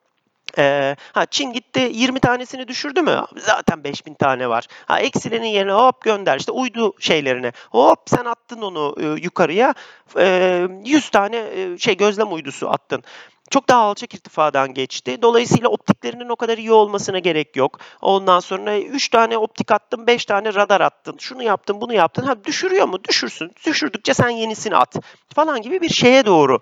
[0.57, 3.25] ee, ha Çin gitti 20 tanesini düşürdü mü?
[3.37, 4.67] Zaten 5000 tane var.
[4.85, 7.51] Ha eksilenin yerine hop gönder işte uydu şeylerine.
[7.71, 9.73] Hop sen attın onu e, yukarıya.
[10.17, 13.03] E, 100 tane e, şey gözlem uydusu attın
[13.49, 15.21] çok daha alçak irtifadan geçti.
[15.21, 17.79] Dolayısıyla optiklerinin o kadar iyi olmasına gerek yok.
[18.01, 21.15] Ondan sonra 3 tane optik attın, 5 tane radar attın.
[21.19, 22.23] Şunu yaptın, bunu yaptın.
[22.23, 23.03] Ha düşürüyor mu?
[23.03, 23.51] Düşürsün.
[23.65, 24.95] Düşürdükçe sen yenisini at
[25.35, 26.59] falan gibi bir şeye doğru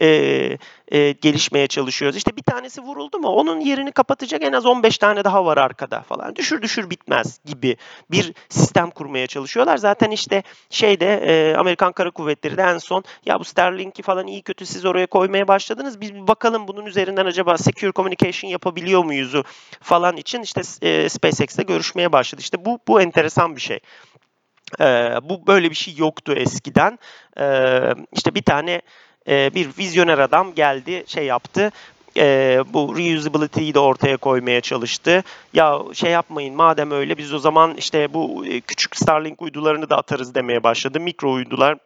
[0.00, 0.58] e,
[0.88, 2.16] e, gelişmeye çalışıyoruz.
[2.16, 6.02] İşte bir tanesi vuruldu mu onun yerini kapatacak en az 15 tane daha var arkada
[6.02, 6.36] falan.
[6.36, 7.76] Düşür düşür bitmez gibi
[8.10, 9.76] bir sistem kurmaya çalışıyorlar.
[9.76, 14.42] Zaten işte şeyde e, Amerikan Kara Kuvvetleri de en son ya bu Starlink'i falan iyi
[14.42, 16.00] kötü siz oraya koymaya başladınız.
[16.00, 19.44] Biz bir bakalım bunun üzerinden acaba secure communication yapabiliyor muyuzu
[19.80, 22.40] falan için işte e, SpaceX'le görüşmeye başladı.
[22.40, 23.80] İşte bu bu enteresan bir şey.
[24.80, 26.98] Ee, bu böyle bir şey yoktu eskiden.
[27.38, 28.82] Ee, işte bir tane
[29.30, 31.70] e, bir vizyoner adam geldi şey yaptı
[32.16, 35.22] e, bu reusability'yi de ortaya koymaya çalıştı.
[35.52, 39.96] Ya şey yapmayın madem öyle biz o zaman işte bu e, küçük Starlink uydularını da
[39.96, 41.00] atarız demeye başladı.
[41.00, 41.78] Mikro uydular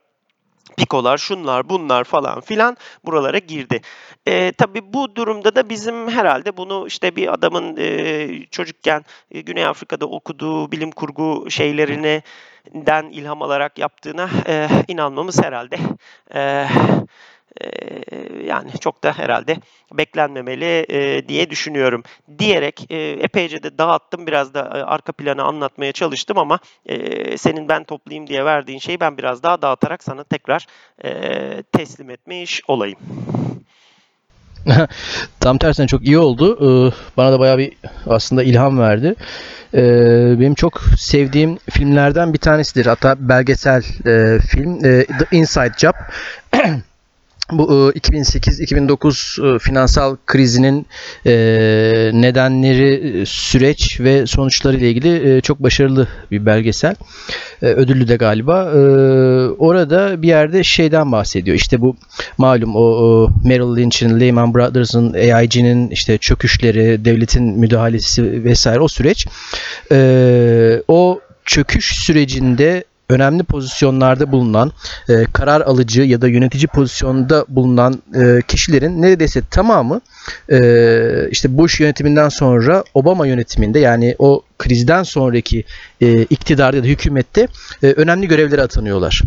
[0.76, 3.80] pikolar, şunlar, bunlar falan filan buralara girdi.
[4.26, 9.66] E, tabii bu durumda da bizim herhalde bunu işte bir adamın e, çocukken e, Güney
[9.66, 12.22] Afrika'da okuduğu bilim kurgu şeylerini
[12.74, 15.76] den ilham alarak yaptığına e, inanmamız herhalde
[16.34, 16.66] e,
[18.44, 19.56] yani çok da herhalde
[19.92, 22.02] beklenmemeli e, diye düşünüyorum.
[22.38, 26.58] Diyerek e, epeyce de dağıttım biraz da e, arka planı anlatmaya çalıştım ama
[27.36, 30.66] senin ben toplayayım diye verdiğin şeyi ben biraz daha dağıtarak sana tekrar
[31.72, 32.98] teslim etmiş olayım.
[35.40, 36.92] Tam tersine çok iyi oldu.
[37.16, 37.72] Bana da bayağı bir
[38.06, 39.14] aslında ilham verdi.
[40.40, 42.86] Benim çok sevdiğim filmlerden bir tanesidir.
[42.86, 43.82] Hatta belgesel
[44.40, 45.94] film The Inside Job.
[47.52, 50.86] bu 2008-2009 e, finansal krizinin
[51.26, 51.32] e,
[52.14, 56.94] nedenleri, süreç ve sonuçları ile ilgili e, çok başarılı bir belgesel.
[57.62, 58.64] Ödüllü de galiba.
[59.58, 61.56] Orada bir yerde şeyden bahsediyor.
[61.56, 61.96] İşte bu
[62.38, 69.26] malum o Merrill Lynch'in, Lehman Brothers'ın, AIG'nin işte çöküşleri, devletin müdahalesi vesaire o süreç.
[70.88, 74.72] O çöküş sürecinde önemli pozisyonlarda bulunan,
[75.08, 80.00] e, karar alıcı ya da yönetici pozisyonda bulunan e, kişilerin neredeyse tamamı
[80.48, 80.58] e,
[81.30, 85.64] işte Bush yönetiminden sonra Obama yönetiminde yani o krizden sonraki
[86.00, 87.48] e, iktidarda ya da hükümette
[87.82, 89.22] e, önemli görevlere atanıyorlar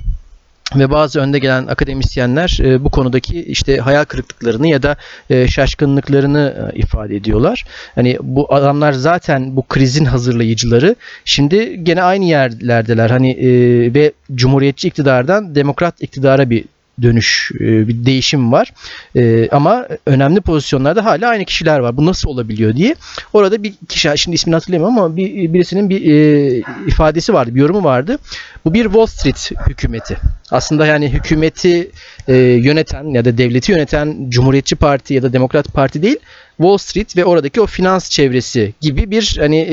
[0.76, 4.96] ve bazı önde gelen akademisyenler e, bu konudaki işte hayal kırıklıklarını ya da
[5.30, 7.66] e, şaşkınlıklarını e, ifade ediyorlar.
[7.96, 10.96] Hani bu adamlar zaten bu krizin hazırlayıcıları.
[11.26, 13.10] Şimdi gene aynı yerlerdeler.
[13.10, 13.50] Hani e,
[13.94, 16.66] ve cumhuriyetçi iktidardan demokrat iktidara bir
[17.02, 18.74] dönüş, e, bir değişim var.
[19.16, 21.98] E, ama önemli pozisyonlarda hala aynı kişiler var.
[21.98, 22.96] Bu nasıl olabiliyor diye.
[23.34, 27.84] Orada bir kişi, şimdi ismini hatırlayamam ama bir birisinin bir e, ifadesi vardı, bir yorumu
[27.84, 28.18] vardı.
[28.66, 30.18] Bu bir Wall Street hükümeti.
[30.52, 31.92] Aslında yani hükümeti
[32.28, 36.18] yöneten ya da devleti yöneten Cumhuriyetçi Parti ya da Demokrat Parti değil,
[36.58, 39.68] Wall Street ve oradaki o finans çevresi gibi bir hani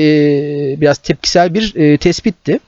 [0.81, 2.59] biraz tepkisel bir tespitti.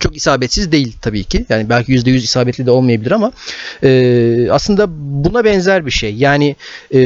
[0.00, 1.46] Çok isabetsiz değil tabii ki.
[1.48, 3.32] Yani belki %100 isabetli de olmayabilir ama
[3.82, 4.86] e, aslında
[5.24, 6.14] buna benzer bir şey.
[6.14, 6.56] Yani
[6.94, 7.00] e,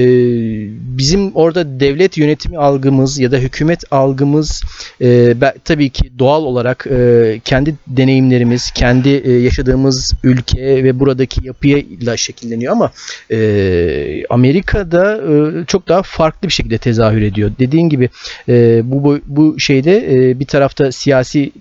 [0.99, 4.63] bizim orada devlet yönetimi algımız ya da hükümet algımız
[5.03, 12.17] e, tabii ki doğal olarak e, kendi deneyimlerimiz, kendi e, yaşadığımız ülke ve buradaki yapıyla
[12.17, 12.93] şekilleniyor ama
[13.31, 17.53] e, Amerika'da e, çok daha farklı bir şekilde tezahür ediyor.
[17.59, 18.09] Dediğin gibi
[18.49, 21.53] e, bu, bu bu şeyde e, bir tarafta siyasi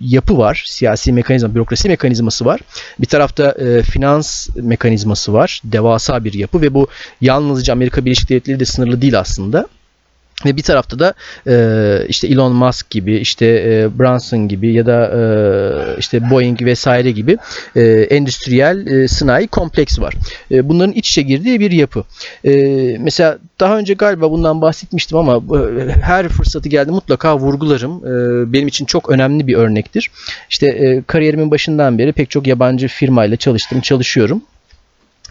[0.00, 0.64] yapı var.
[0.66, 2.60] Siyasi mekanizma, bürokrasi mekanizması var.
[2.98, 5.60] Bir tarafta e, finans mekanizması var.
[5.64, 6.88] Devasa bir yapı ve bu
[7.20, 9.68] yalnızca Amerika Birleşik Devletleri de sınırlı değil aslında.
[10.46, 11.14] Ve bir tarafta da
[11.46, 15.20] e, işte Elon Musk gibi, işte e, Branson gibi ya da e,
[15.98, 17.38] işte Boeing vesaire gibi
[17.76, 20.14] e, endüstriyel e, sanayi kompleks var.
[20.50, 22.04] E, bunların iç içe girdiği bir yapı.
[22.44, 22.52] E,
[23.00, 28.06] mesela daha önce galiba bundan bahsetmiştim ama e, her fırsatı geldi mutlaka vurgularım.
[28.06, 30.10] E, benim için çok önemli bir örnektir.
[30.50, 34.42] İşte e, kariyerimin başından beri pek çok yabancı firmayla çalıştım, çalışıyorum.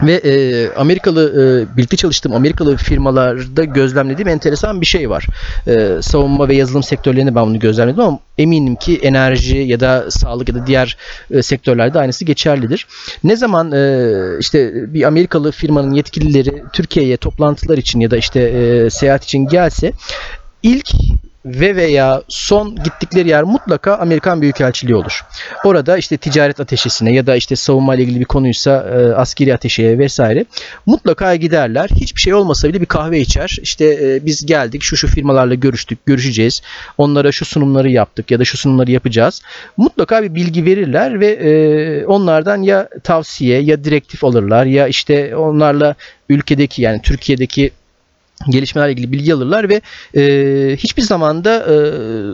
[0.02, 5.26] Ve e, Amerikalı e, birlikte çalıştığım Amerikalı firmalarda gözlemlediğim enteresan bir şey var.
[5.66, 10.48] E, savunma ve yazılım sektörlerinde ben bunu gözlemledim ama eminim ki enerji ya da sağlık
[10.48, 10.96] ya da diğer
[11.30, 12.86] e, sektörlerde aynısı geçerlidir.
[13.24, 18.90] Ne zaman e, işte bir Amerikalı firmanın yetkilileri Türkiye'ye toplantılar için ya da işte e,
[18.90, 19.92] seyahat için gelse
[20.62, 20.90] ilk
[21.48, 25.24] ve veya son gittikleri yer mutlaka Amerikan Büyükelçiliği olur.
[25.64, 29.98] Orada işte ticaret ateşesine ya da işte savunma ile ilgili bir konuysa e, askeri ateşeye
[29.98, 30.44] vesaire
[30.86, 31.88] mutlaka giderler.
[31.94, 33.56] Hiçbir şey olmasa bile bir kahve içer.
[33.62, 36.62] İşte e, biz geldik şu şu firmalarla görüştük, görüşeceğiz.
[36.98, 39.42] Onlara şu sunumları yaptık ya da şu sunumları yapacağız.
[39.76, 45.94] Mutlaka bir bilgi verirler ve e, onlardan ya tavsiye ya direktif alırlar ya işte onlarla
[46.28, 47.70] ülkedeki yani Türkiye'deki
[48.48, 49.80] gelişmelerle ilgili bilgi alırlar ve
[50.16, 51.76] e, hiçbir zaman da e,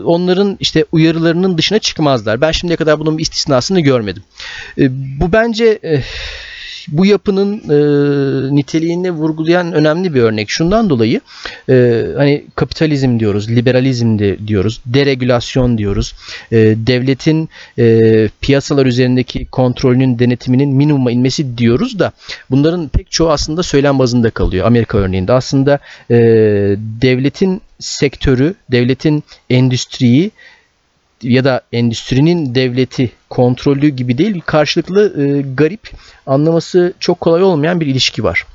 [0.03, 2.41] onların işte uyarılarının dışına çıkmazlar.
[2.41, 4.23] Ben şimdiye kadar bunun bir istisnasını görmedim.
[4.77, 4.89] E,
[5.19, 6.03] bu bence e,
[6.87, 10.49] bu yapının e, niteliğini vurgulayan önemli bir örnek.
[10.49, 11.21] Şundan dolayı
[11.69, 16.13] e, hani kapitalizm diyoruz, liberalizm de diyoruz, deregülasyon diyoruz.
[16.51, 22.11] E, devletin e, piyasalar üzerindeki kontrolünün, denetiminin minimuma inmesi diyoruz da
[22.49, 24.65] bunların pek çoğu aslında söylem bazında kalıyor.
[24.65, 25.79] Amerika örneğinde aslında
[26.11, 26.15] e,
[27.01, 30.31] devletin sektörü, devletin endüstriyi
[31.21, 35.91] ya da endüstrinin devleti kontrolü gibi değil karşılıklı e, garip
[36.27, 38.45] anlaması çok kolay olmayan bir ilişki var.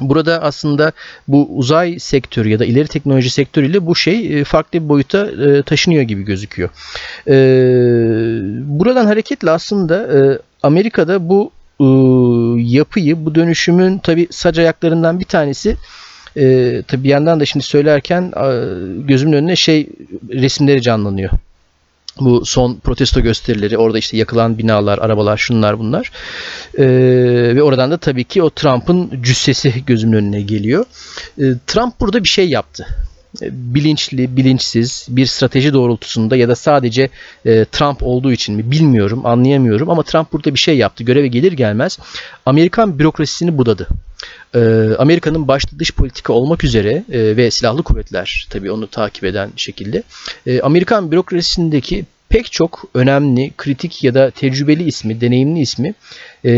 [0.00, 0.92] Burada aslında
[1.28, 5.62] bu uzay sektörü ya da ileri teknoloji sektörüyle bu şey e, farklı bir boyuta e,
[5.62, 6.68] taşınıyor gibi gözüküyor.
[7.28, 7.34] E,
[8.78, 10.08] buradan hareketle aslında
[10.62, 11.50] Amerika'da bu
[12.58, 15.76] yapıyı, bu dönüşümün tabi sac ayaklarından bir tanesi
[16.88, 18.32] tabi bir yandan da şimdi söylerken
[19.06, 19.88] gözümün önüne şey
[20.30, 21.30] resimleri canlanıyor
[22.20, 26.12] bu son protesto gösterileri orada işte yakılan binalar, arabalar, şunlar bunlar.
[26.78, 26.84] Ee,
[27.54, 30.84] ve oradan da tabii ki o Trump'ın cüssesi gözümün önüne geliyor.
[31.38, 32.86] Ee, Trump burada bir şey yaptı.
[33.42, 37.08] Ee, bilinçli, bilinçsiz bir strateji doğrultusunda ya da sadece
[37.46, 41.04] e, Trump olduğu için mi bilmiyorum, anlayamıyorum ama Trump burada bir şey yaptı.
[41.04, 41.98] Göreve gelir gelmez
[42.46, 43.88] Amerikan bürokrasisini budadı.
[44.54, 49.50] Ee, Amerika'nın başta dış politika olmak üzere e, ve silahlı kuvvetler tabii onu takip eden
[49.56, 50.02] şekilde
[50.46, 55.94] e, Amerikan bürokrasisindeki pek çok önemli, kritik ya da tecrübeli ismi, deneyimli ismi
[56.44, 56.52] e,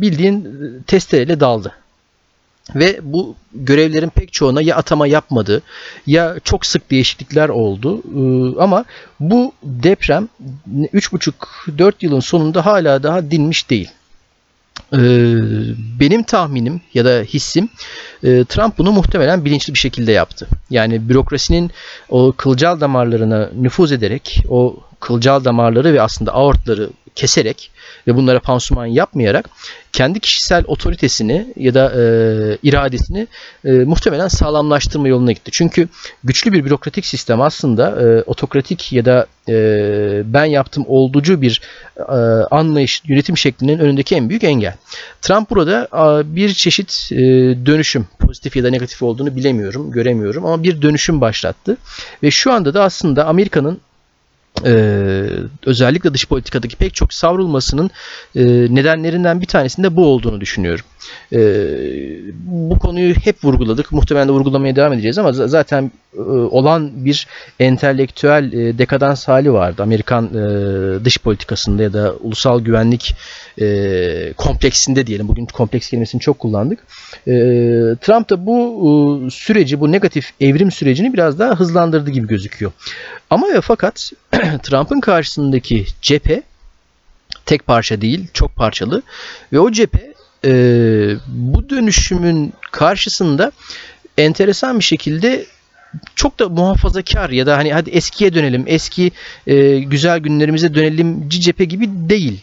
[0.00, 0.48] bildiğin
[0.86, 1.72] testereyle daldı.
[2.74, 5.62] Ve bu görevlerin pek çoğuna ya atama yapmadı
[6.06, 8.02] ya çok sık değişiklikler oldu.
[8.62, 8.84] Ama
[9.20, 10.28] bu deprem
[10.74, 13.90] 3,5-4 yılın sonunda hala daha dinmiş değil.
[14.92, 14.98] Ee,
[16.00, 17.68] benim tahminim ya da hissim
[18.24, 20.48] e, Trump bunu muhtemelen bilinçli bir şekilde yaptı.
[20.70, 21.70] Yani bürokrasinin
[22.08, 27.70] o kılcal damarlarına nüfuz ederek o kılcal damarları ve aslında aortları keserek
[28.06, 29.50] ve bunlara pansuman yapmayarak
[29.92, 32.02] kendi kişisel otoritesini ya da e,
[32.62, 33.26] iradesini
[33.64, 35.50] e, muhtemelen sağlamlaştırma yoluna gitti.
[35.54, 35.88] Çünkü
[36.24, 39.54] güçlü bir bürokratik sistem aslında e, otokratik ya da e,
[40.24, 41.60] ben yaptım olducu bir
[41.98, 42.02] e,
[42.50, 44.74] anlayış, yönetim şeklinin önündeki en büyük engel.
[45.22, 47.18] Trump burada e, bir çeşit e,
[47.66, 51.76] dönüşüm, pozitif ya da negatif olduğunu bilemiyorum, göremiyorum ama bir dönüşüm başlattı.
[52.22, 53.80] Ve şu anda da aslında Amerika'nın
[54.66, 55.26] ee,
[55.66, 57.90] özellikle dış politikadaki pek çok savrulmasının
[58.36, 58.44] e,
[58.74, 60.84] nedenlerinden bir tanesinde bu olduğunu düşünüyorum.
[61.32, 61.40] E,
[62.44, 63.92] bu konuyu hep vurguladık.
[63.92, 67.26] Muhtemelen de vurgulamaya devam edeceğiz ama zaten e, olan bir
[67.60, 69.82] entelektüel e, dekadans hali vardı.
[69.82, 73.14] Amerikan e, dış politikasında ya da ulusal güvenlik
[73.60, 75.28] e, kompleksinde diyelim.
[75.28, 76.78] Bugün kompleks kelimesini çok kullandık.
[77.26, 77.32] E,
[78.00, 82.72] Trump da bu e, süreci, bu negatif evrim sürecini biraz daha hızlandırdı gibi gözüküyor.
[83.30, 84.12] Ama ve fakat
[84.62, 86.42] Trump'ın karşısındaki cephe
[87.46, 89.02] tek parça değil, çok parçalı
[89.52, 90.14] ve o cephe
[90.44, 90.52] e,
[91.26, 93.52] bu dönüşümün karşısında
[94.18, 95.46] enteresan bir şekilde
[96.14, 99.12] çok da muhafazakar ya da hani hadi eskiye dönelim, eski
[99.46, 102.40] e, güzel günlerimize dönelim cephe gibi değil.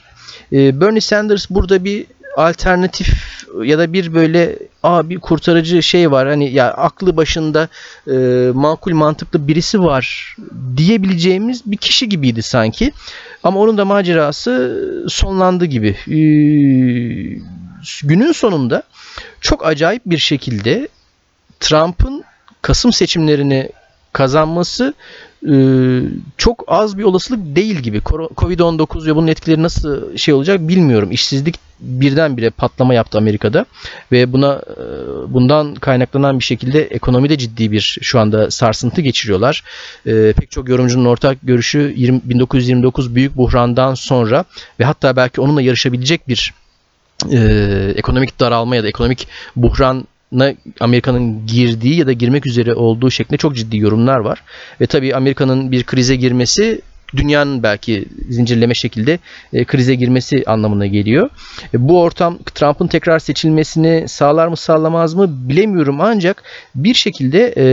[0.54, 2.06] E, Bernie Sanders burada bir
[2.38, 7.68] alternatif ya da bir böyle aa bir kurtarıcı şey var hani ya aklı başında
[8.08, 8.16] e,
[8.54, 10.36] makul mantıklı birisi var
[10.78, 12.92] diyebileceğimiz bir kişi gibiydi sanki.
[13.44, 15.90] Ama onun da macerası sonlandı gibi.
[15.90, 16.20] E,
[18.04, 18.84] günün sonunda
[19.42, 20.88] çok acayip bir şekilde
[21.60, 22.24] Trump'ın
[22.62, 23.70] Kasım seçimlerini
[24.14, 24.94] kazanması
[26.38, 27.98] çok az bir olasılık değil gibi.
[27.98, 31.12] Covid-19 ve bunun etkileri nasıl şey olacak bilmiyorum.
[31.12, 33.66] İşsizlik birdenbire patlama yaptı Amerika'da
[34.12, 34.84] ve buna e,
[35.34, 39.64] bundan kaynaklanan bir şekilde ekonomide ciddi bir şu anda sarsıntı geçiriyorlar.
[40.06, 44.46] E, pek çok yorumcunun ortak görüşü 20, 1929 büyük buhrandan sonra
[44.80, 46.54] ve hatta belki onunla yarışabilecek bir
[47.32, 47.40] e,
[47.96, 50.08] ekonomik daralma ya da ekonomik buhran
[50.80, 54.44] Amerika'nın girdiği ya da girmek üzere olduğu şeklinde çok ciddi yorumlar var.
[54.82, 56.82] Ve tabii Amerika'nın bir krize girmesi
[57.16, 59.20] dünyanın belki zincirleme şekilde
[59.54, 61.30] e, krize girmesi anlamına geliyor.
[61.74, 66.44] E, bu ortam Trump'ın tekrar seçilmesini sağlar mı sağlamaz mı bilemiyorum ancak
[66.76, 67.66] bir şekilde e,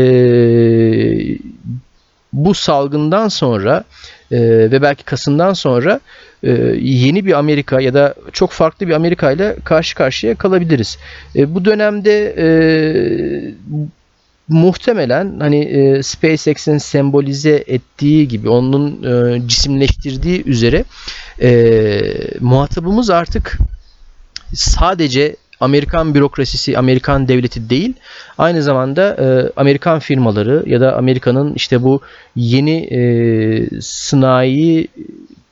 [2.34, 3.84] bu salgından sonra
[4.30, 6.00] e, ve belki Kasım'dan sonra
[6.42, 10.98] e, yeni bir Amerika ya da çok farklı bir Amerika ile karşı karşıya kalabiliriz.
[11.36, 12.46] E, bu dönemde e,
[14.48, 20.84] muhtemelen hani e, SpaceX'in sembolize ettiği gibi onun e, cisimleştirdiği üzere
[21.42, 22.00] e,
[22.40, 23.58] muhatabımız artık
[24.54, 27.92] sadece Amerikan bürokrasisi, Amerikan devleti değil,
[28.38, 32.00] aynı zamanda e, Amerikan firmaları ya da Amerika'nın işte bu
[32.36, 33.00] yeni e,
[33.80, 34.88] sanayi,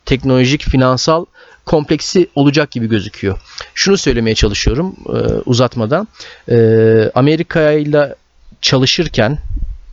[0.07, 1.25] teknolojik, finansal
[1.67, 3.39] kompleksi olacak gibi gözüküyor.
[3.75, 5.13] Şunu söylemeye çalışıyorum e,
[5.47, 6.09] uzatmadan.
[6.51, 6.57] E,
[7.15, 8.15] Amerika ile
[8.61, 9.39] çalışırken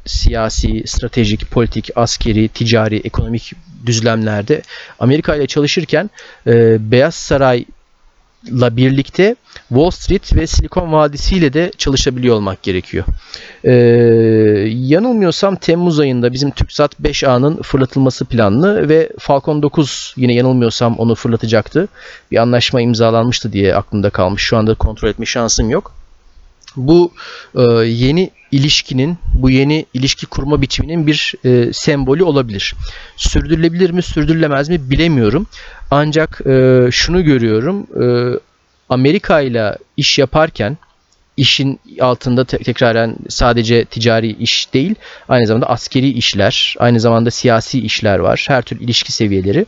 [0.06, 3.54] siyasi, stratejik, politik, askeri, ticari, ekonomik
[3.86, 4.62] düzlemlerde
[5.00, 6.10] Amerika ile çalışırken
[6.48, 7.66] e, Beyaz Saray
[8.52, 9.36] la birlikte
[9.70, 13.06] Wall Street ve Silikon Vadisi ile de çalışabiliyor olmak gerekiyor.
[13.64, 13.72] Ee,
[14.70, 21.88] yanılmıyorsam Temmuz ayında bizim TürkSat 5A'nın fırlatılması planlı ve Falcon 9 yine yanılmıyorsam onu fırlatacaktı.
[22.32, 24.44] Bir anlaşma imzalanmıştı diye aklımda kalmış.
[24.44, 25.92] Şu anda kontrol etme şansım yok.
[26.76, 27.12] Bu
[27.56, 32.76] e, yeni ilişkinin, bu yeni ilişki kurma biçiminin bir e, sembolü olabilir.
[33.18, 35.48] Sürdürülebilir mi, sürdürülemez mi bilemiyorum.
[35.92, 37.88] Ancak e, şunu görüyorum.
[38.04, 38.40] E,
[38.90, 40.78] Amerika ile iş yaparken
[41.40, 44.96] işin altında te- tekraren sadece ticari iş değil,
[45.30, 48.46] aynı zamanda askeri işler, aynı zamanda siyasi işler var.
[48.48, 49.66] Her tür ilişki seviyeleri.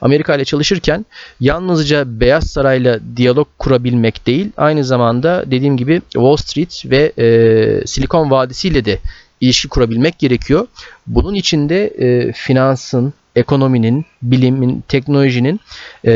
[0.00, 1.06] Amerika ile çalışırken
[1.40, 8.30] yalnızca Beyaz Saray'la diyalog kurabilmek değil, aynı zamanda dediğim gibi Wall Street ve e, Silikon
[8.30, 8.98] Vadisi ile de
[9.40, 10.66] ilişki kurabilmek gerekiyor.
[11.06, 15.60] Bunun için de e, finansın, ekonominin, bilimin, teknolojinin
[16.06, 16.12] e,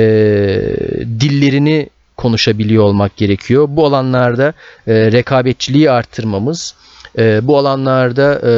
[1.21, 1.89] dillerini
[2.19, 3.67] konuşabiliyor olmak gerekiyor.
[3.71, 4.53] Bu alanlarda
[4.87, 6.75] e, rekabetçiliği arttırmamız,
[7.19, 8.53] e, bu alanlarda e,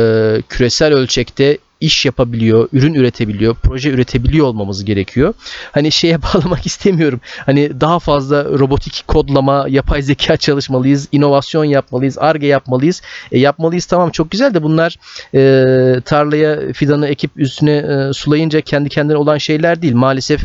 [0.48, 5.34] küresel ölçekte iş yapabiliyor, ürün üretebiliyor, proje üretebiliyor olmamız gerekiyor.
[5.72, 7.20] Hani şeye bağlamak istemiyorum.
[7.46, 13.02] Hani daha fazla robotik kodlama, yapay zeka çalışmalıyız, inovasyon yapmalıyız, arge yapmalıyız.
[13.32, 14.96] E, yapmalıyız tamam çok güzel de bunlar
[15.34, 19.94] e, tarlaya fidanı ekip üstüne e, sulayınca kendi kendine olan şeyler değil.
[19.94, 20.40] Maalesef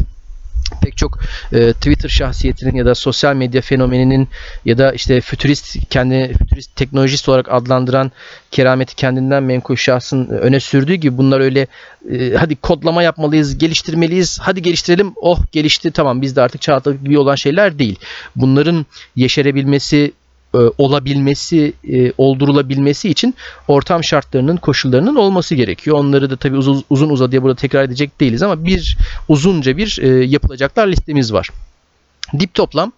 [0.81, 1.19] pek çok
[1.53, 4.27] e, Twitter şahsiyetinin ya da sosyal medya fenomeninin
[4.65, 8.11] ya da işte fütürist kendi fütürist teknolojist olarak adlandıran
[8.51, 11.67] kerameti kendinden menkul şahsın öne sürdüğü gibi bunlar öyle
[12.11, 17.19] e, hadi kodlama yapmalıyız, geliştirmeliyiz, hadi geliştirelim, oh gelişti tamam biz de artık çağda gibi
[17.19, 17.99] olan şeyler değil.
[18.35, 18.85] Bunların
[19.15, 20.11] yeşerebilmesi
[20.55, 23.35] e, olabilmesi, e, oldurulabilmesi için
[23.67, 25.97] ortam şartlarının, koşullarının olması gerekiyor.
[25.97, 28.97] Onları da tabii uzun, uzun uzadıya burada tekrar edecek değiliz ama bir
[29.27, 31.49] uzunca bir e, yapılacaklar listemiz var.
[32.39, 32.91] Dip toplam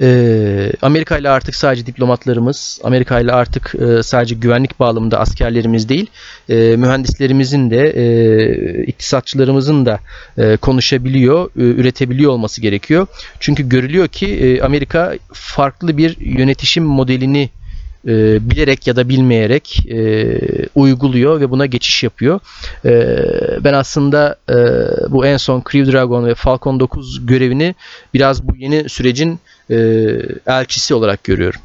[0.00, 6.06] e, Amerika ile artık sadece diplomatlarımız, Amerika ile artık e, sadece güvenlik bağlamında askerlerimiz değil,
[6.48, 10.00] e, mühendislerimizin de, e, iktisatçılarımızın da
[10.38, 13.06] e, konuşabiliyor, e, üretebiliyor olması gerekiyor.
[13.40, 17.50] Çünkü görülüyor ki e, Amerika farklı bir yönetişim modelini
[18.06, 20.38] e, bilerek ya da bilmeyerek e,
[20.74, 22.40] uyguluyor ve buna geçiş yapıyor.
[22.84, 22.94] E,
[23.64, 24.56] ben aslında e,
[25.12, 27.74] bu en son Crew Dragon ve Falcon 9 görevini
[28.14, 29.38] biraz bu yeni sürecin
[29.70, 29.76] e,
[30.46, 31.60] elçisi olarak görüyorum.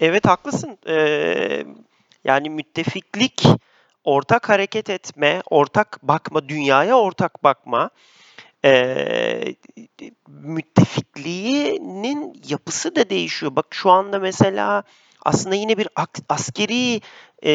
[0.00, 0.78] Evet haklısın.
[0.88, 1.64] Ee,
[2.24, 3.44] yani müttefiklik
[4.04, 7.90] ortak hareket etme, ortak bakma, dünyaya ortak bakma,
[8.64, 9.54] e,
[10.28, 13.56] müttefikliğinin yapısı da değişiyor.
[13.56, 14.82] Bak şu anda mesela
[15.22, 15.88] aslında yine bir
[16.28, 17.00] askeri
[17.44, 17.50] e,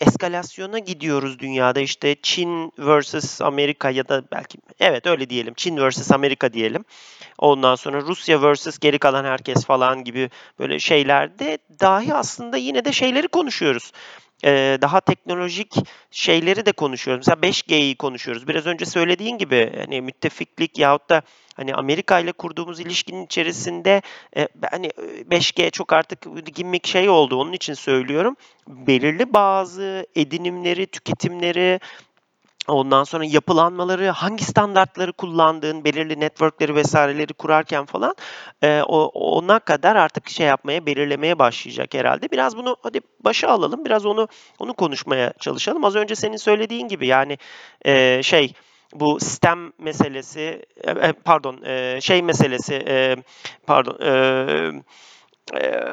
[0.00, 1.80] eskalasyona gidiyoruz dünyada.
[1.80, 5.54] İşte Çin vs Amerika ya da belki evet öyle diyelim.
[5.54, 6.84] Çin vs Amerika diyelim.
[7.38, 12.92] Ondan sonra Rusya vs geri kalan herkes falan gibi böyle şeylerde dahi aslında yine de
[12.92, 13.92] şeyleri konuşuyoruz
[14.44, 15.74] e, daha teknolojik
[16.10, 17.26] şeyleri de konuşuyoruz.
[17.26, 18.48] Mesela 5G'yi konuşuyoruz.
[18.48, 21.22] Biraz önce söylediğin gibi hani müttefiklik yahut da
[21.56, 24.02] hani Amerika ile kurduğumuz ilişkinin içerisinde
[24.36, 24.86] e, hani
[25.30, 26.18] 5G çok artık
[26.54, 27.36] gimmick şey oldu.
[27.36, 28.36] Onun için söylüyorum.
[28.68, 31.80] Belirli bazı edinimleri, tüketimleri,
[32.70, 38.14] Ondan sonra yapılanmaları, hangi standartları kullandığın, belirli networkleri vesaireleri kurarken falan
[38.62, 39.04] e, o,
[39.38, 42.30] ona kadar artık şey yapmaya, belirlemeye başlayacak herhalde.
[42.30, 45.84] Biraz bunu hadi başa alalım, biraz onu onu konuşmaya çalışalım.
[45.84, 47.38] Az önce senin söylediğin gibi yani
[47.84, 48.52] e, şey
[48.94, 53.16] bu sistem meselesi, e, e pardon e, şey meselesi, e,
[53.66, 53.98] pardon.
[54.06, 54.82] E,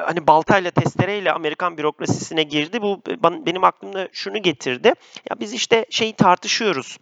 [0.06, 2.82] hani baltayla testereyle Amerikan bürokrasisine girdi.
[2.82, 3.02] Bu
[3.46, 4.92] benim aklımda şunu getirdi.
[5.30, 6.98] Ya biz işte şeyi tartışıyoruz.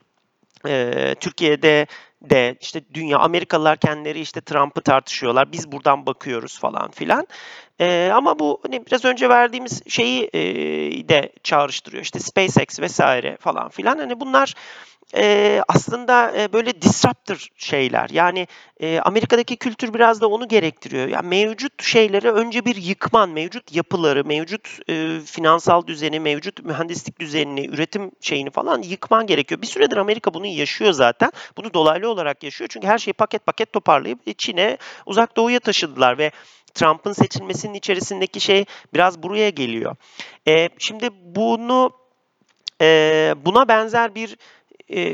[0.66, 1.86] Ee, Türkiye'de
[2.22, 5.52] de işte dünya Amerikalılar kendileri işte Trump'ı tartışıyorlar.
[5.52, 7.26] Biz buradan bakıyoruz falan filan.
[7.80, 10.40] Ee, ama bu hani biraz önce verdiğimiz şeyi e,
[11.08, 12.02] de çağrıştırıyor.
[12.02, 13.98] İşte SpaceX vesaire falan filan.
[13.98, 14.54] Hani bunlar
[15.14, 18.08] e, aslında e, böyle disruptor şeyler.
[18.10, 18.46] Yani
[18.80, 21.08] e, Amerika'daki kültür biraz da onu gerektiriyor.
[21.08, 27.66] Yani mevcut şeyleri önce bir yıkman, mevcut yapıları, mevcut e, finansal düzeni, mevcut mühendislik düzenini,
[27.66, 29.62] üretim şeyini falan yıkman gerekiyor.
[29.62, 31.32] Bir süredir Amerika bunu yaşıyor zaten.
[31.56, 32.68] Bunu dolaylı olarak yaşıyor.
[32.72, 36.30] Çünkü her şeyi paket paket toparlayıp Çin'e, uzak doğuya taşıdılar ve
[36.74, 39.96] Trump'ın seçilmesinin içerisindeki şey biraz buraya geliyor.
[40.48, 41.90] E, şimdi bunu
[42.80, 44.36] e, buna benzer bir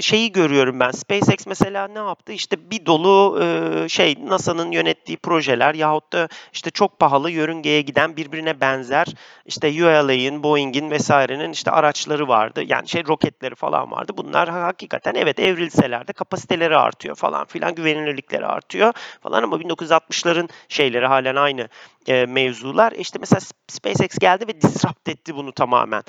[0.00, 0.90] şeyi görüyorum ben.
[0.90, 2.32] SpaceX mesela ne yaptı?
[2.32, 3.40] İşte bir dolu
[3.88, 9.06] şey NASA'nın yönettiği projeler yahut da işte çok pahalı yörüngeye giden birbirine benzer
[9.46, 12.62] işte ULA'in, Boeing'in vesairenin işte araçları vardı.
[12.66, 14.12] Yani şey roketleri falan vardı.
[14.16, 21.06] Bunlar hakikaten evet evrilseler de kapasiteleri artıyor falan filan güvenilirlikleri artıyor falan ama 1960'ların şeyleri
[21.06, 21.68] halen aynı
[22.08, 22.92] e, mevzular.
[22.92, 26.02] İşte mesela SpaceX geldi ve disrupt etti bunu tamamen.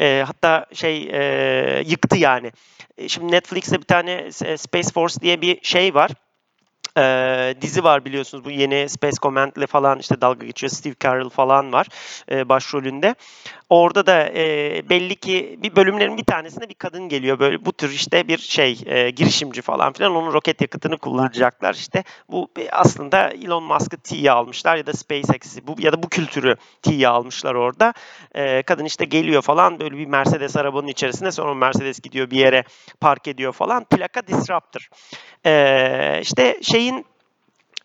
[0.00, 2.52] E, hatta şey e, yıktı yani.
[2.98, 4.12] E, şimdi Netflix'te bir tane
[4.44, 6.10] e, Space Force diye bir şey var
[6.98, 11.72] e, dizi var biliyorsunuz bu yeni Space Command'le falan işte dalga geçiyor Steve Carell falan
[11.72, 11.86] var
[12.30, 13.14] e, başrolünde.
[13.70, 17.90] Orada da e, belli ki bir bölümlerin bir tanesinde bir kadın geliyor böyle bu tür
[17.90, 23.62] işte bir şey e, girişimci falan filan onun roket yakıtını kullanacaklar işte bu aslında Elon
[23.62, 27.94] Musk'ı tiye almışlar ya da SpaceX'i bu ya da bu kültürü tiye almışlar orada.
[28.34, 32.64] E, kadın işte geliyor falan böyle bir Mercedes arabanın içerisinde sonra Mercedes gidiyor bir yere
[33.00, 34.88] park ediyor falan plaka disruptor.
[35.46, 37.06] E, işte şeyin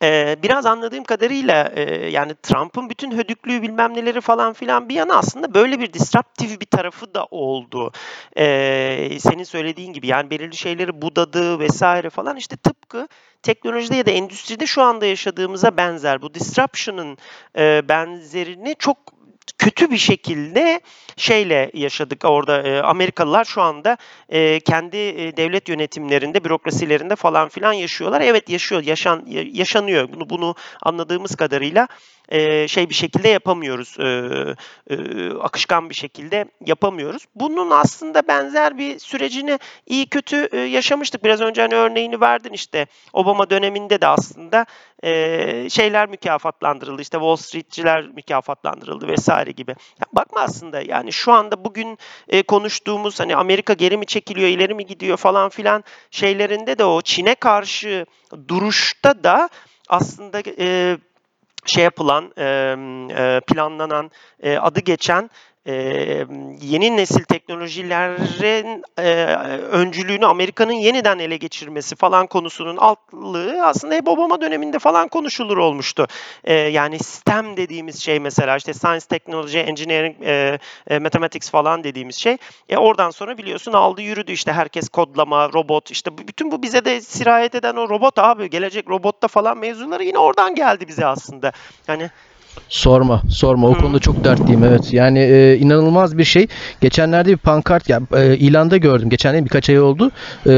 [0.03, 5.15] ee, biraz anladığım kadarıyla e, yani Trump'ın bütün hödüklüğü bilmem neleri falan filan bir yana
[5.15, 7.91] aslında böyle bir disruptif bir tarafı da oldu.
[8.37, 13.07] Ee, senin söylediğin gibi yani belirli şeyleri budadı vesaire falan işte tıpkı
[13.43, 16.21] teknolojide ya da endüstride şu anda yaşadığımıza benzer.
[16.21, 17.17] Bu disruption'ın
[17.57, 18.97] e, benzerini çok
[19.57, 20.81] kötü bir şekilde
[21.17, 23.97] şeyle yaşadık orada e, Amerikalılar şu anda
[24.29, 28.21] e, kendi e, devlet yönetimlerinde, bürokrasilerinde falan filan yaşıyorlar.
[28.21, 30.09] Evet yaşıyor, yaşan yaşanıyor.
[30.13, 31.87] Bunu bunu anladığımız kadarıyla
[32.29, 33.97] e, şey bir şekilde yapamıyoruz.
[33.99, 34.05] E,
[34.89, 37.25] e, akışkan bir şekilde yapamıyoruz.
[37.35, 41.23] Bunun aslında benzer bir sürecini iyi kötü e, yaşamıştık.
[41.23, 44.65] Biraz önce hani örneğini verdin işte Obama döneminde de aslında
[45.03, 47.01] e, şeyler mükafatlandırıldı.
[47.01, 49.71] İşte Wall Street'ciler mükafatlandırıldı vesaire gibi.
[49.71, 54.73] Ya bakma aslında yani şu anda bugün e, konuştuğumuz hani Amerika geri mi çekiliyor, ileri
[54.73, 58.05] mi gidiyor falan filan şeylerinde de o Çin'e karşı
[58.47, 59.49] duruşta da
[59.89, 60.97] aslında e,
[61.65, 62.29] şey yapılan,
[63.47, 64.11] planlanan,
[64.59, 65.29] adı geçen
[66.61, 69.25] yeni nesil teknolojilerin e,
[69.71, 76.07] öncülüğünü Amerika'nın yeniden ele geçirmesi falan konusunun altlığı aslında hep Obama döneminde falan konuşulur olmuştu.
[76.43, 82.15] E, yani STEM dediğimiz şey mesela işte Science, Technology, Engineering, e, e, Mathematics falan dediğimiz
[82.15, 82.37] şey.
[82.69, 87.01] E, oradan sonra biliyorsun aldı yürüdü işte herkes kodlama, robot işte bütün bu bize de
[87.01, 91.51] sirayet eden o robot abi gelecek robotta falan mevzuları yine oradan geldi bize aslında.
[91.87, 92.09] Yani
[92.69, 93.67] Sorma, sorma.
[93.67, 93.77] O Hı.
[93.81, 94.93] konuda çok dertliyim evet.
[94.93, 96.47] Yani e, inanılmaz bir şey.
[96.81, 99.09] Geçenlerde bir pankart ya e, ilanda gördüm.
[99.09, 100.11] Geçen değil birkaç ay oldu.
[100.47, 100.53] E,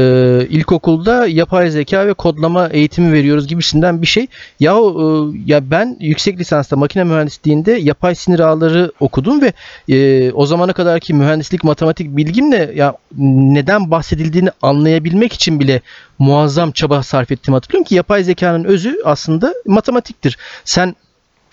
[0.50, 4.26] ilkokulda yapay zeka ve kodlama eğitimi veriyoruz gibisinden bir şey.
[4.60, 5.04] Ya e,
[5.46, 9.52] ya ben yüksek lisansta makine mühendisliğinde yapay sinir ağları okudum ve
[9.88, 15.80] e, o zamana kadarki mühendislik matematik bilgimle ya neden bahsedildiğini anlayabilmek için bile
[16.18, 20.38] muazzam çaba sarf ettiğimi hatırlıyorum ki yapay zekanın özü aslında matematiktir.
[20.64, 20.94] Sen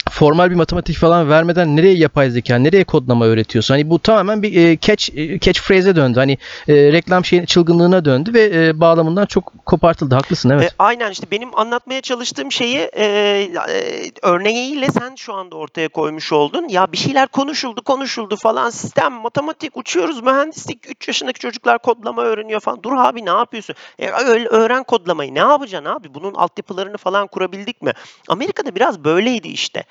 [0.10, 3.74] formal bir matematik falan vermeden nereye yapay zeka, nereye kodlama öğretiyorsun?
[3.74, 6.20] Hani bu tamamen bir e, catch e, catch phrase'e döndü.
[6.20, 6.38] Hani
[6.68, 10.16] e, reklam şeyin çılgınlığına döndü ve e, bağlamından çok kopartıldı.
[10.16, 10.72] Haklısın evet.
[10.72, 16.34] E, aynen işte benim anlatmaya çalıştığım şeyi e, e, örneğiyle sen şu anda ortaya koymuş
[16.34, 16.68] oldun.
[16.70, 22.60] Ya bir şeyler konuşuldu konuşuldu falan sistem, matematik uçuyoruz mühendislik 3 yaşındaki çocuklar kodlama öğreniyor
[22.60, 22.84] falan.
[22.84, 23.76] Dur abi ne yapıyorsun?
[24.00, 24.10] E,
[24.50, 26.14] öğren kodlamayı ne yapacaksın abi?
[26.14, 27.92] Bunun altyapılarını falan kurabildik mi?
[28.28, 29.84] Amerika'da biraz böyleydi işte.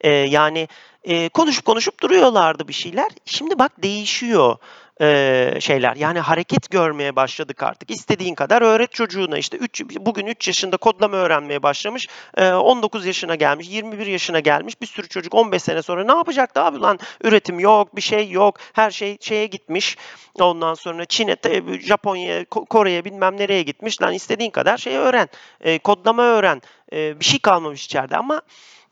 [0.00, 0.68] E, yani
[1.04, 3.08] e, konuşup konuşup duruyorlardı bir şeyler.
[3.24, 4.56] Şimdi bak değişiyor
[5.00, 5.96] e, şeyler.
[5.96, 7.90] Yani hareket görmeye başladık artık.
[7.90, 9.38] İstediğin kadar öğret çocuğuna.
[9.38, 12.06] İşte üç, bugün 3 yaşında kodlama öğrenmeye başlamış.
[12.36, 14.80] E, 19 yaşına gelmiş, 21 yaşına gelmiş.
[14.80, 16.98] Bir sürü çocuk 15 sene sonra ne yapacaktı abi lan?
[17.24, 18.56] Üretim yok, bir şey yok.
[18.72, 19.96] Her şey şeye gitmiş.
[20.40, 21.36] Ondan sonra Çin'e,
[21.80, 24.02] Japonya'ya, Ko- Kore'ye bilmem nereye gitmiş.
[24.02, 25.28] Lan istediğin kadar şey öğren.
[25.60, 26.62] E, kodlama öğren.
[26.92, 28.42] E, bir şey kalmamış içeride ama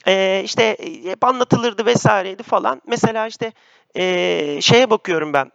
[0.06, 2.82] e, işte hep anlatılırdı vesaireydi falan.
[2.86, 3.52] Mesela işte
[3.96, 5.50] e, şeye bakıyorum ben.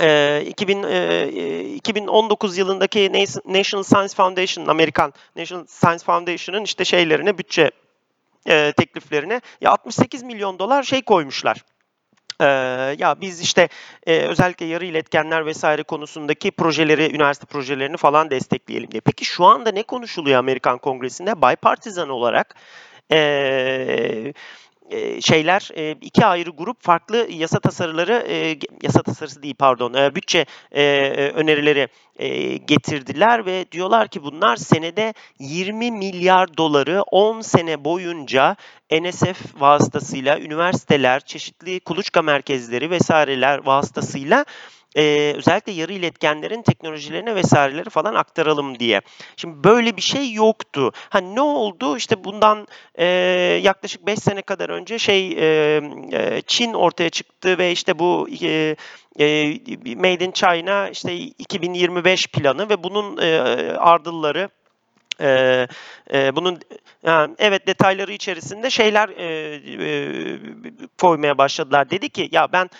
[0.00, 3.12] E, 2000, e, 2019 yılındaki
[3.44, 7.70] National Science Foundation, Amerikan National Science Foundation'ın işte şeylerine, bütçe
[8.46, 11.64] e, tekliflerine ya 68 milyon dolar şey koymuşlar.
[12.40, 12.44] Ee,
[12.98, 13.68] ya biz işte
[14.06, 19.00] e, özellikle yarı iletkenler vesaire konusundaki projeleri, üniversite projelerini falan destekleyelim diye.
[19.00, 21.36] Peki şu anda ne konuşuluyor Amerikan Kongresi'nde?
[21.36, 22.54] Bipartisan olarak
[23.12, 24.32] e,
[24.90, 28.26] e, şeyler iki ayrı grup farklı yasa tasarıları
[28.82, 30.46] yasa tasarısı değil pardon bütçe
[31.34, 31.88] önerileri
[32.66, 38.56] getirdiler ve diyorlar ki bunlar senede 20 milyar doları 10 sene boyunca
[38.92, 44.44] NSF vasıtasıyla üniversiteler, çeşitli kuluçka merkezleri vesaireler vasıtasıyla
[44.96, 49.00] e, özellikle yarı iletkenlerin teknolojilerine vesaireleri falan aktaralım diye.
[49.36, 50.92] Şimdi böyle bir şey yoktu.
[51.10, 51.96] Ha ne oldu?
[51.96, 53.04] İşte bundan e,
[53.62, 55.80] yaklaşık 5 sene kadar önce şey e,
[56.12, 58.76] e, Çin ortaya çıktı ve işte bu e,
[59.18, 59.26] e,
[59.96, 63.16] Made in China işte 2025 planı ve bunun
[63.76, 64.48] ardılları
[66.36, 66.60] bunun
[67.38, 69.10] evet detayları içerisinde şeyler
[70.98, 71.90] koymaya başladılar.
[71.90, 72.70] Dedi ki ya ben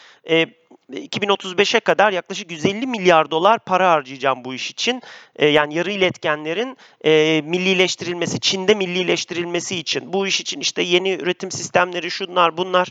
[0.93, 5.03] 2035'e kadar yaklaşık 150 milyar dolar para harcayacağım bu iş için.
[5.37, 10.13] E, yani yarı iletkenlerin e, millileştirilmesi, Çin'de millileştirilmesi için.
[10.13, 12.89] Bu iş için işte yeni üretim sistemleri, şunlar bunlar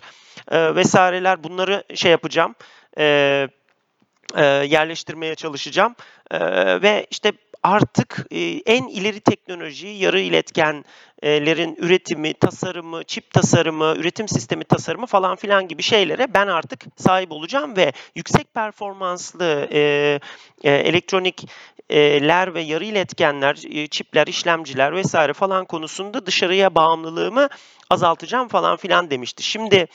[0.51, 2.55] e, vesaireler bunları şey yapacağım.
[2.97, 3.47] E,
[4.35, 5.95] e, yerleştirmeye çalışacağım.
[6.31, 6.39] E,
[6.81, 7.31] ve işte
[7.63, 10.19] artık e, en ileri teknoloji, yarı
[11.23, 17.31] iletkenlerin üretimi, tasarımı, çip tasarımı, üretim sistemi tasarımı falan filan gibi şeylere ben artık sahip
[17.31, 19.79] olacağım ve yüksek performanslı e,
[20.63, 27.49] e, elektronikler ve yarı iletkenler, e, çipler, işlemciler vesaire falan konusunda dışarıya bağımlılığımı
[27.89, 29.43] azaltacağım falan filan demişti.
[29.43, 29.87] Şimdi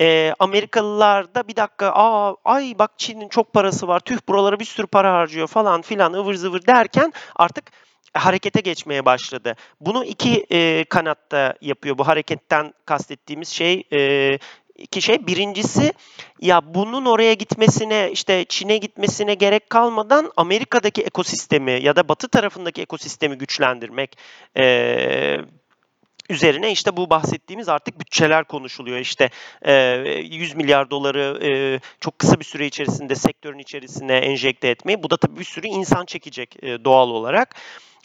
[0.00, 4.64] e, Amerikalılar da bir dakika aa ay bak Çin'in çok parası var tüh buralara bir
[4.64, 7.85] sürü para harcıyor falan filan ıvır zıvır derken artık
[8.18, 9.56] harekete geçmeye başladı.
[9.80, 11.98] Bunu iki e, kanatta yapıyor.
[11.98, 14.38] Bu hareketten kastettiğimiz şey e,
[14.78, 15.26] iki şey.
[15.26, 15.92] Birincisi
[16.40, 22.82] ya bunun oraya gitmesine işte Çin'e gitmesine gerek kalmadan Amerika'daki ekosistemi ya da Batı tarafındaki
[22.82, 24.18] ekosistemi güçlendirmek.
[24.56, 25.38] E,
[26.30, 28.98] üzerine işte bu bahsettiğimiz artık bütçeler konuşuluyor.
[28.98, 29.30] İşte
[29.62, 29.74] e,
[30.24, 35.02] 100 milyar doları e, çok kısa bir süre içerisinde sektörün içerisine enjekte etmeyi.
[35.02, 37.54] Bu da tabii bir sürü insan çekecek e, doğal olarak.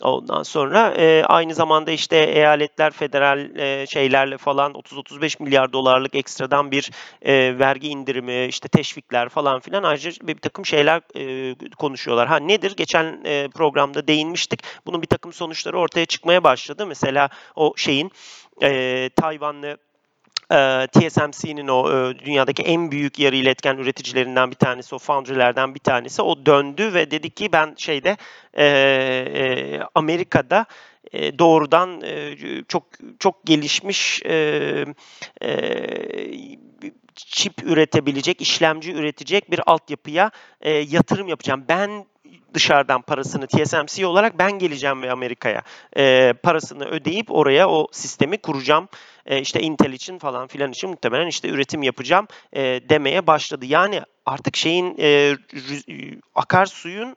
[0.02, 6.72] Ondan sonra e, aynı zamanda işte eyaletler federal e, şeylerle falan 30-35 milyar dolarlık ekstradan
[6.72, 6.92] bir
[7.22, 12.28] e, vergi indirimi, işte teşvikler falan filan ayrıca bir takım şeyler e, konuşuyorlar.
[12.28, 12.74] Ha nedir?
[12.78, 14.64] Geçen e, programda değinmiştik.
[14.86, 16.86] Bunun bir takım sonuçları ortaya çıkmaya başladı.
[16.86, 18.12] Mesela o şeyin
[18.64, 19.78] e, Tayvanlı
[20.52, 25.80] e, TSMC'nin o e, dünyadaki en büyük yarı iletken üreticilerinden bir tanesi, o foundry'lerden bir
[25.80, 26.22] tanesi.
[26.22, 28.18] O döndü ve dedi ki ben şeyde
[28.54, 30.66] e, e, Amerika'da
[31.14, 32.02] doğrudan
[32.68, 32.84] çok
[33.20, 34.22] çok gelişmiş
[37.16, 40.32] çip üretebilecek, işlemci üretecek bir altyapıya
[40.88, 41.66] yatırım yapacağım.
[41.70, 42.06] Ben
[42.54, 45.62] dışarıdan parasını TSMC olarak ben geleceğim ve Amerika'ya
[45.98, 48.88] e, parasını ödeyip oraya o sistemi kuracağım.
[49.26, 53.66] E, işte Intel için falan filan için muhtemelen işte üretim yapacağım e, demeye başladı.
[53.66, 55.38] Yani artık şeyin e,
[56.36, 57.16] akarsuyun e,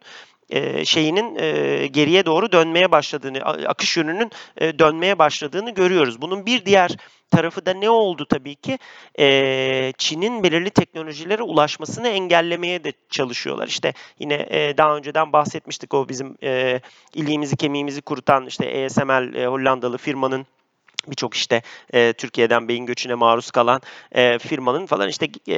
[0.85, 6.21] şeyinin e, geriye doğru dönmeye başladığını, akış yönünün e, dönmeye başladığını görüyoruz.
[6.21, 6.97] Bunun bir diğer
[7.31, 8.79] tarafı da ne oldu tabii ki?
[9.19, 13.69] E, Çin'in belirli teknolojilere ulaşmasını engellemeye de çalışıyorlar.
[13.69, 16.81] İşte yine e, daha önceden bahsetmiştik o bizim e,
[17.15, 20.47] iliğimizi kemiğimizi kurutan işte ASML e, Hollandalı firmanın
[21.09, 23.81] birçok işte e, Türkiye'den beyin göçüne maruz kalan
[24.13, 25.57] e, firmanın falan işte e,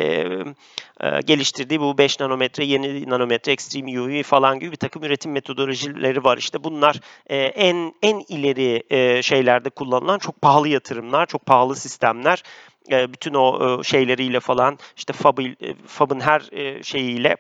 [1.01, 6.25] e, geliştirdiği bu 5 nanometre, yeni nanometre, extreme UV falan gibi bir takım üretim metodolojileri
[6.25, 6.39] var.
[6.39, 12.43] İşte bunlar e, en en ileri e, şeylerde kullanılan çok pahalı yatırımlar, çok pahalı sistemler.
[12.91, 15.57] E, bütün o e, şeyleriyle falan işte Fab'ın
[15.87, 17.37] Fab her e, şeyiyle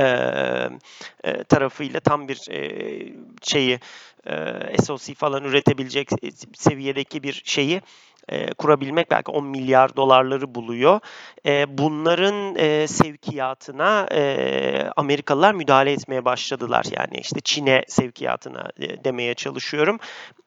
[0.00, 0.04] e,
[1.24, 3.80] e, tarafıyla tam bir e, şeyi
[4.26, 6.08] e, SoC falan üretebilecek
[6.54, 7.80] seviyedeki bir şeyi
[8.28, 11.00] e, kurabilmek belki 10 milyar dolarları buluyor.
[11.46, 16.84] E, bunların e, sevkiyatına e, Amerikalılar müdahale etmeye başladılar.
[16.96, 19.98] Yani işte Çin'e sevkiyatına e, demeye çalışıyorum.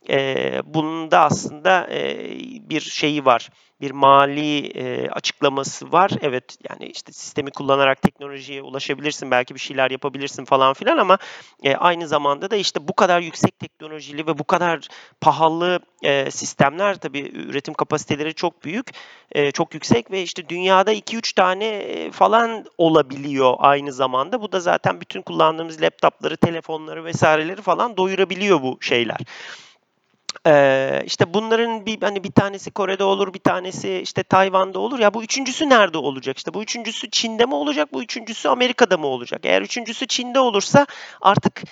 [0.09, 2.29] E, bunun da aslında e,
[2.69, 3.49] bir şeyi var
[3.81, 6.11] bir mali e, açıklaması var.
[6.21, 11.17] Evet yani işte sistemi kullanarak teknolojiye ulaşabilirsin, belki bir şeyler yapabilirsin falan filan ama
[11.63, 14.87] e, aynı zamanda da işte bu kadar yüksek teknolojili ve bu kadar
[15.21, 18.87] pahalı e, sistemler tabii üretim kapasiteleri çok büyük,
[19.31, 24.41] e, çok yüksek ve işte dünyada 2-3 tane falan olabiliyor aynı zamanda.
[24.41, 29.17] Bu da zaten bütün kullandığımız laptopları, telefonları vesaireleri falan doyurabiliyor bu şeyler.
[30.47, 34.99] Ee, işte bunların bir hani bir tanesi Kore'de olur, bir tanesi işte Tayvan'da olur.
[34.99, 36.37] Ya bu üçüncüsü nerede olacak?
[36.37, 37.93] İşte bu üçüncüsü Çin'de mi olacak?
[37.93, 39.41] Bu üçüncüsü Amerika'da mı olacak?
[39.43, 40.85] Eğer üçüncüsü Çin'de olursa
[41.21, 41.63] artık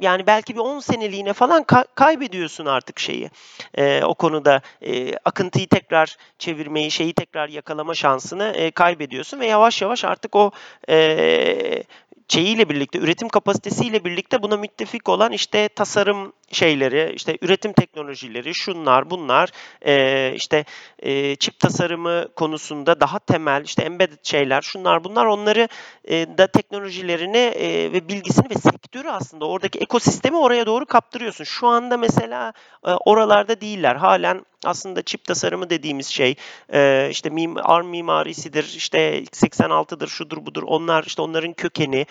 [0.00, 3.30] yani belki bir 10 seneliğine falan ka- kaybediyorsun artık şeyi
[3.74, 9.82] e, o konuda e, akıntıyı tekrar çevirmeyi şeyi tekrar yakalama şansını e, kaybediyorsun ve yavaş
[9.82, 10.50] yavaş artık o
[10.88, 11.82] e,
[12.28, 19.10] şeyiyle birlikte, üretim kapasitesiyle birlikte buna müttefik olan işte tasarım şeyleri, işte üretim teknolojileri, şunlar,
[19.10, 19.50] bunlar,
[19.82, 20.64] e, işte
[20.98, 25.68] e, çip tasarımı konusunda daha temel, işte embedded şeyler, şunlar, bunlar onları
[26.04, 31.44] e, da teknolojilerini e, ve bilgisini ve sektörü aslında oradaki ekosistemi oraya doğru kaptırıyorsun.
[31.44, 32.52] Şu anda mesela
[32.86, 33.96] e, oralarda değiller.
[33.96, 36.34] Halen aslında çip tasarımı dediğimiz şey
[36.72, 40.62] e, işte mim, ARM mimarisidir, işte 86'dır, şudur budur.
[40.66, 42.06] Onlar işte onların kökeni.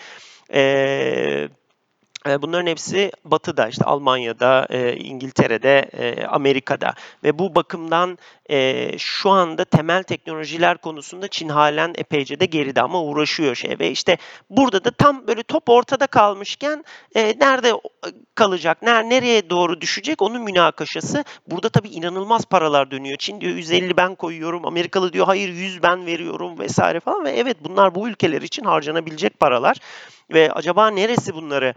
[0.54, 1.48] E,
[2.26, 5.90] Bunların hepsi Batı'da, işte Almanya'da, İngiltere'de,
[6.28, 6.94] Amerika'da.
[7.24, 8.18] Ve bu bakımdan
[8.98, 14.16] şu anda temel teknolojiler konusunda Çin halen epeyce de geride ama uğraşıyor şey ve işte
[14.50, 16.84] burada da tam böyle top ortada kalmışken
[17.14, 17.72] nerede
[18.34, 21.24] kalacak, nereye doğru düşecek onun münakaşası.
[21.46, 23.16] Burada tabii inanılmaz paralar dönüyor.
[23.18, 27.56] Çin diyor 150 ben koyuyorum, Amerikalı diyor hayır 100 ben veriyorum vesaire falan ve evet
[27.60, 29.76] bunlar bu ülkeler için harcanabilecek paralar
[30.32, 31.74] ve acaba neresi bunları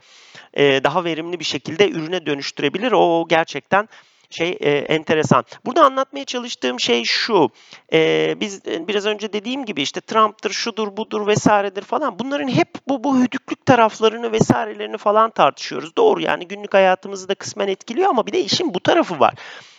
[0.54, 2.92] e, daha verimli bir şekilde ürüne dönüştürebilir?
[2.92, 3.90] O gerçekten
[4.30, 5.44] şey e, enteresan.
[5.66, 7.50] Burada anlatmaya çalıştığım şey şu.
[7.94, 12.20] E, biz e, biraz önce dediğim gibi işte Trump'tır, şudur, budur vesairedir falan.
[12.20, 15.96] Bunların hep bu bu hüdüklük taraflarını vesairelerini falan tartışıyoruz.
[15.98, 19.34] Doğru yani günlük hayatımızı da kısmen etkiliyor ama bir de işin bu tarafı var.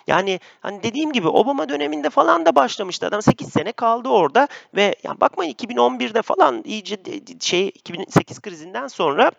[0.06, 4.94] Yani hani dediğim gibi Obama döneminde falan da başlamıştı adam 8 sene kaldı orada ve
[5.02, 6.96] yani bakmayın 2011'de falan iyice
[7.40, 9.30] şey 2008 krizinden sonra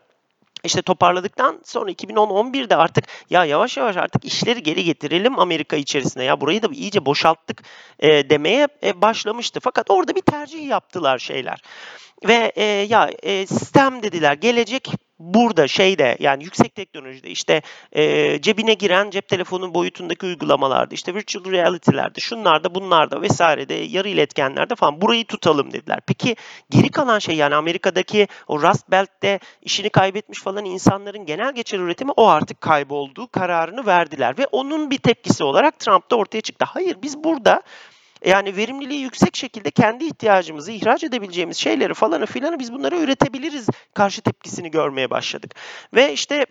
[0.64, 6.42] işte toparladıktan sonra 2010-11'de artık ya yavaş yavaş artık işleri geri getirelim Amerika içerisine ya
[6.42, 7.64] burayı da iyice boşalttık
[8.00, 9.60] e, demeye e, başlamıştı.
[9.64, 11.62] Fakat orada bir tercih yaptılar şeyler.
[12.28, 17.62] Ve e, ya e, sistem dediler gelecek burada şeyde yani yüksek teknolojide işte
[17.92, 24.76] e, cebine giren cep telefonu boyutundaki uygulamalarda işte virtual reality'lerde şunlarda bunlarda vesairede yarı iletkenlerde
[24.76, 26.00] falan burayı tutalım dediler.
[26.08, 26.36] Peki
[26.70, 32.12] geri kalan şey yani Amerika'daki o Rust Belt'te işini kaybetmiş falan insanların genel geçer üretimi
[32.12, 36.66] o artık kaybolduğu kararını verdiler ve onun bir tepkisi olarak Trump da ortaya çıktı.
[36.70, 37.62] Hayır biz burada
[38.26, 44.22] yani verimliliği yüksek şekilde kendi ihtiyacımızı ihraç edebileceğimiz şeyleri falanı filanı biz bunları üretebiliriz karşı
[44.22, 45.56] tepkisini görmeye başladık.
[45.94, 46.46] Ve işte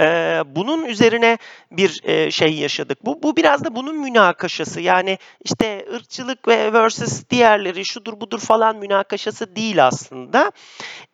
[0.00, 1.38] ee, bunun üzerine
[1.70, 2.98] bir e, şey yaşadık.
[3.04, 4.80] Bu, bu biraz da bunun münakaşası.
[4.80, 10.52] Yani işte ırkçılık ve versus diğerleri şudur budur falan münakaşası değil aslında.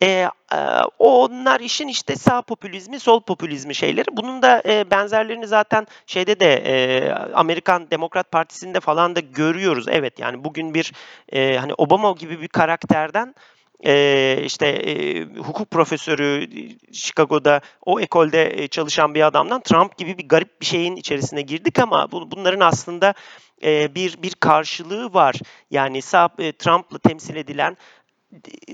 [0.03, 0.59] Ee, e,
[0.99, 4.07] onlar işin işte sağ popülizmi, sol popülizmi şeyleri.
[4.13, 9.87] Bunun da e, benzerlerini zaten şeyde de e, Amerikan Demokrat Partisi'nde falan da görüyoruz.
[9.89, 10.93] Evet yani bugün bir
[11.33, 13.35] e, hani Obama gibi bir karakterden
[13.87, 16.49] e, işte e, hukuk profesörü
[16.93, 21.79] Chicago'da o ekolde e, çalışan bir adamdan Trump gibi bir garip bir şeyin içerisine girdik
[21.79, 23.15] ama bu, bunların aslında
[23.63, 25.37] e, bir bir karşılığı var.
[25.71, 25.99] Yani
[26.39, 27.77] e, Trump'la temsil edilen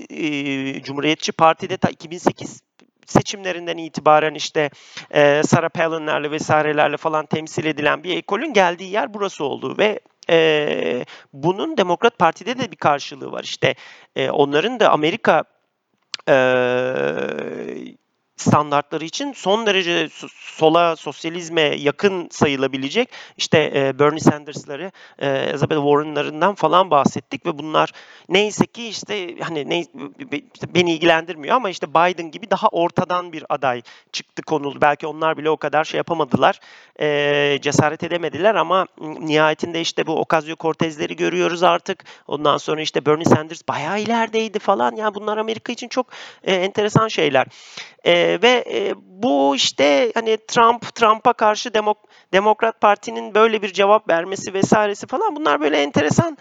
[0.09, 2.61] e, Cumhuriyetçi Parti'de ta 2008
[3.05, 4.69] seçimlerinden itibaren işte
[5.11, 9.99] e, Sarah Palin'lerle vesairelerle falan temsil edilen bir ekolün geldiği yer burası oldu ve
[10.31, 13.43] e, bunun Demokrat Parti'de de bir karşılığı var.
[13.43, 13.75] İşte
[14.15, 15.43] e, onların da Amerika
[16.29, 16.35] e,
[18.41, 26.55] standartları için son derece sola, sosyalizme yakın sayılabilecek işte e, Bernie Sanders'ları, e, Elizabeth Warren'larından
[26.55, 27.91] falan bahsettik ve bunlar
[28.29, 29.79] neyse ki işte hani ne,
[30.53, 33.81] işte beni ilgilendirmiyor ama işte Biden gibi daha ortadan bir aday
[34.11, 34.81] çıktı konulu.
[34.81, 36.59] Belki onlar bile o kadar şey yapamadılar,
[36.99, 42.03] e, cesaret edemediler ama nihayetinde işte bu Ocasio-Cortez'leri görüyoruz artık.
[42.27, 44.95] Ondan sonra işte Bernie Sanders bayağı ilerideydi falan.
[44.95, 46.07] Yani bunlar Amerika için çok
[46.43, 47.47] e, enteresan şeyler.
[48.05, 51.97] E, ve e, bu işte hani Trump Trump'a karşı Demok
[52.33, 56.37] Demokrat Parti'nin böyle bir cevap vermesi vesairesi falan bunlar böyle enteresan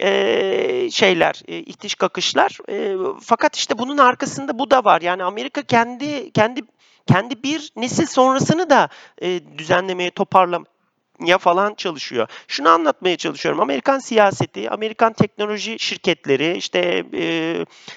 [0.00, 2.58] e, şeyler, e, itiş kakışlar.
[2.68, 5.00] E, fakat işte bunun arkasında bu da var.
[5.00, 6.60] Yani Amerika kendi kendi
[7.06, 8.88] kendi bir nesil sonrasını da
[9.22, 10.64] e, düzenlemeye, toparlam
[11.20, 12.28] ya falan çalışıyor.
[12.48, 13.60] Şunu anlatmaya çalışıyorum.
[13.60, 17.24] Amerikan siyaseti, Amerikan teknoloji şirketleri, işte e,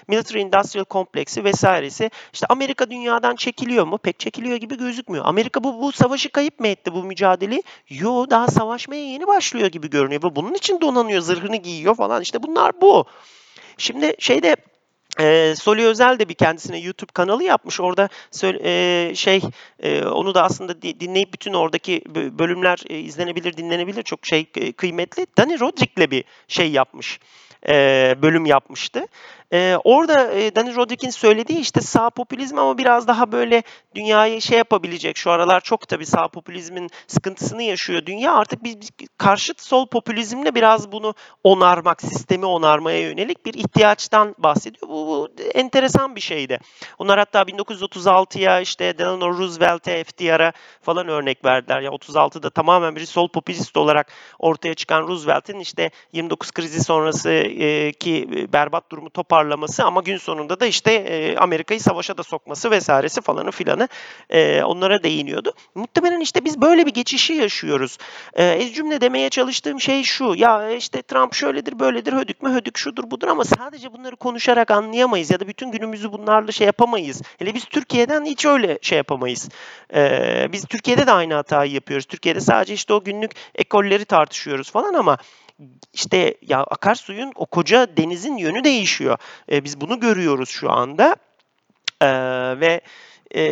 [0.07, 3.97] military industrial kompleksi vesairesi işte Amerika dünyadan çekiliyor mu?
[3.97, 5.25] Pek çekiliyor gibi gözükmüyor.
[5.25, 7.63] Amerika bu, bu savaşı kayıp mı etti bu mücadeleyi?
[7.89, 10.21] Yo daha savaşmaya yeni başlıyor gibi görünüyor.
[10.21, 12.21] Bunun için donanıyor, zırhını giyiyor falan.
[12.21, 13.05] İşte bunlar bu.
[13.77, 14.55] Şimdi şeyde
[15.19, 17.79] e, Soli Özel de bir kendisine YouTube kanalı yapmış.
[17.79, 18.09] Orada
[18.43, 19.41] e, şey
[19.79, 22.01] e, onu da aslında dinleyip bütün oradaki
[22.39, 24.03] bölümler e, izlenebilir, dinlenebilir.
[24.03, 25.27] Çok şey e, kıymetli.
[25.37, 27.19] Danny Roderick'le bir şey yapmış.
[27.67, 29.07] E, bölüm yapmıştı.
[29.53, 33.63] Ee, orada e, Danny Roderick'in söylediği işte sağ popülizm ama biraz daha böyle
[33.95, 35.17] dünyayı şey yapabilecek.
[35.17, 38.33] Şu aralar çok tabii sağ popülizmin sıkıntısını yaşıyor dünya.
[38.33, 44.89] Artık biz, biz karşıt sol popülizmle biraz bunu onarmak, sistemi onarmaya yönelik bir ihtiyaçtan bahsediyor.
[44.89, 46.59] Bu, bu enteresan bir şeydi.
[46.97, 51.81] Onlar hatta 1936'ya işte Delano Roosevelt'e, FDR'a falan örnek verdiler.
[51.81, 57.91] Ya 36'da tamamen bir sol popülist olarak ortaya çıkan Roosevelt'in işte 29 krizi sonrası e,
[57.91, 62.71] ki berbat durumu toparlamak toparlaması ama gün sonunda da işte e, Amerika'yı savaşa da sokması
[62.71, 63.87] vesairesi falanı filanı
[64.29, 65.53] e, onlara değiniyordu.
[65.75, 67.97] Muhtemelen işte biz böyle bir geçişi yaşıyoruz.
[68.33, 72.77] E, ez cümle demeye çalıştığım şey şu ya işte Trump şöyledir böyledir hödük mü hödük
[72.77, 77.21] şudur budur ama sadece bunları konuşarak anlayamayız ya da bütün günümüzü bunlarla şey yapamayız.
[77.39, 79.49] Hele biz Türkiye'den hiç öyle şey yapamayız.
[79.93, 82.05] E, biz Türkiye'de de aynı hatayı yapıyoruz.
[82.05, 85.17] Türkiye'de sadece işte o günlük ekolleri tartışıyoruz falan ama
[85.93, 89.17] işte ya akarsuyun o koca denizin yönü değişiyor.
[89.51, 91.15] E, biz bunu görüyoruz şu anda
[92.01, 92.09] e,
[92.59, 92.81] ve
[93.35, 93.43] e,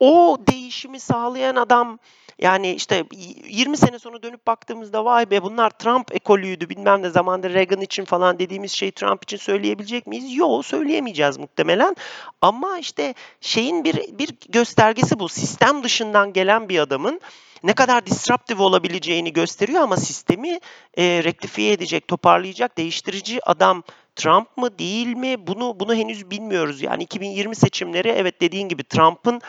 [0.00, 1.98] o değişimi sağlayan adam
[2.38, 3.04] yani işte
[3.48, 8.04] 20 sene sonra dönüp baktığımızda vay be bunlar Trump ekolüydü bilmem ne zamanda Reagan için
[8.04, 10.36] falan dediğimiz şey Trump için söyleyebilecek miyiz?
[10.36, 11.96] Yok söyleyemeyeceğiz muhtemelen.
[12.40, 15.28] Ama işte şeyin bir bir göstergesi bu.
[15.28, 17.20] Sistem dışından gelen bir adamın
[17.62, 20.60] ne kadar disruptive olabileceğini gösteriyor ama sistemi
[20.98, 23.82] e, rektifiye edecek, toparlayacak, değiştirici adam
[24.16, 25.46] Trump mı değil mi?
[25.46, 26.82] Bunu bunu henüz bilmiyoruz.
[26.82, 29.40] Yani 2020 seçimleri evet dediğin gibi Trump'ın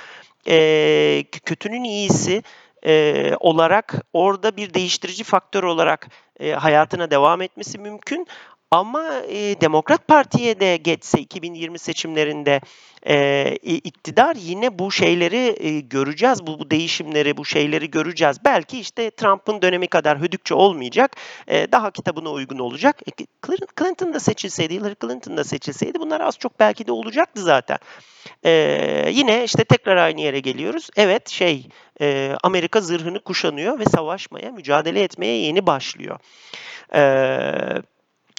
[0.47, 2.43] e, kötünün iyisi
[2.86, 6.07] e, olarak orada bir değiştirici faktör olarak
[6.39, 8.28] e, hayatına devam etmesi mümkün.
[8.74, 12.61] Ama e, Demokrat Parti'ye de geçse 2020 seçimlerinde
[13.07, 16.47] e, iktidar yine bu şeyleri e, göreceğiz.
[16.47, 18.38] Bu, bu değişimleri, bu şeyleri göreceğiz.
[18.45, 21.15] Belki işte Trump'ın dönemi kadar hödükçe olmayacak.
[21.47, 23.01] E, daha kitabına uygun olacak.
[23.07, 23.26] E,
[23.80, 27.78] Clinton da seçilseydi, Hillary Clinton da seçilseydi bunlar az çok belki de olacaktı zaten.
[28.45, 28.51] E,
[29.11, 30.89] yine işte tekrar aynı yere geliyoruz.
[30.95, 31.67] Evet şey
[32.01, 36.19] e, Amerika zırhını kuşanıyor ve savaşmaya, mücadele etmeye yeni başlıyor.
[36.91, 37.93] Evet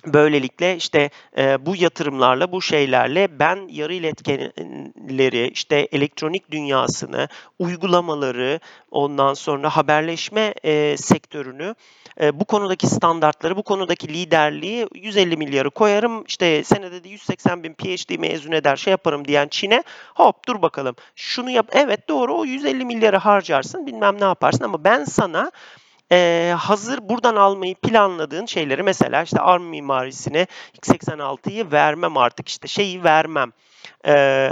[0.06, 7.28] Böylelikle işte e, bu yatırımlarla, bu şeylerle ben yarı iletkenleri, işte elektronik dünyasını,
[7.58, 11.74] uygulamaları, ondan sonra haberleşme e, sektörünü,
[12.20, 17.74] e, bu konudaki standartları, bu konudaki liderliği 150 milyarı koyarım, işte senede de 180 bin
[17.74, 19.82] PhD mezun eder, şey yaparım diyen Çin'e
[20.14, 20.96] hop dur bakalım.
[21.16, 25.50] Şunu yap, evet doğru o 150 milyarı harcarsın bilmem ne yaparsın ama ben sana
[26.12, 30.46] e, hazır buradan almayı planladığın şeyleri mesela işte ARM mimarisine
[30.82, 33.52] x86'yı vermem artık işte şeyi vermem.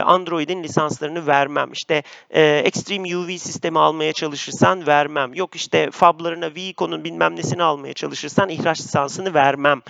[0.05, 1.73] Android'in lisanslarını vermem.
[1.73, 5.35] İşte e, Extreme UV sistemi almaya çalışırsan vermem.
[5.35, 9.83] Yok işte fablarına Vico'nun bilmem nesini almaya çalışırsan ihraç lisansını vermem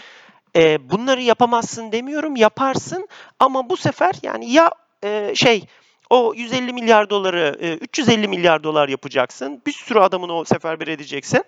[0.57, 3.09] E, bunları yapamazsın demiyorum, yaparsın
[3.41, 4.71] ama bu sefer yani ya
[5.05, 5.65] e, şey
[6.13, 9.63] o 150 milyar doları e, 350 milyar dolar yapacaksın.
[9.67, 11.45] Bir sürü adamını o seferber edeceksin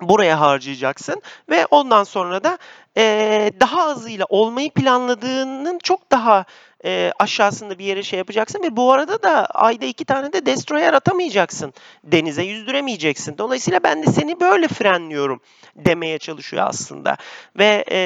[0.00, 2.58] buraya harcayacaksın ve ondan sonra da
[2.96, 6.44] e, daha azıyla olmayı planladığının çok daha
[6.84, 10.94] e, aşağısında bir yere şey yapacaksın ve bu arada da ayda iki tane de destroyer
[10.94, 11.72] atamayacaksın.
[12.04, 13.38] Denize yüzdüremeyeceksin.
[13.38, 15.40] Dolayısıyla ben de seni böyle frenliyorum
[15.76, 17.16] demeye çalışıyor aslında.
[17.58, 18.00] Ve e,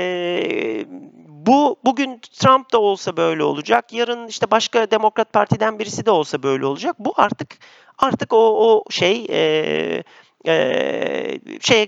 [1.29, 3.93] bu bugün Trump da olsa böyle olacak.
[3.93, 6.97] Yarın işte başka Demokrat Parti'den birisi de olsa böyle olacak.
[6.99, 7.59] Bu artık
[7.99, 10.05] artık o o şey e,
[10.47, 11.87] e, şeye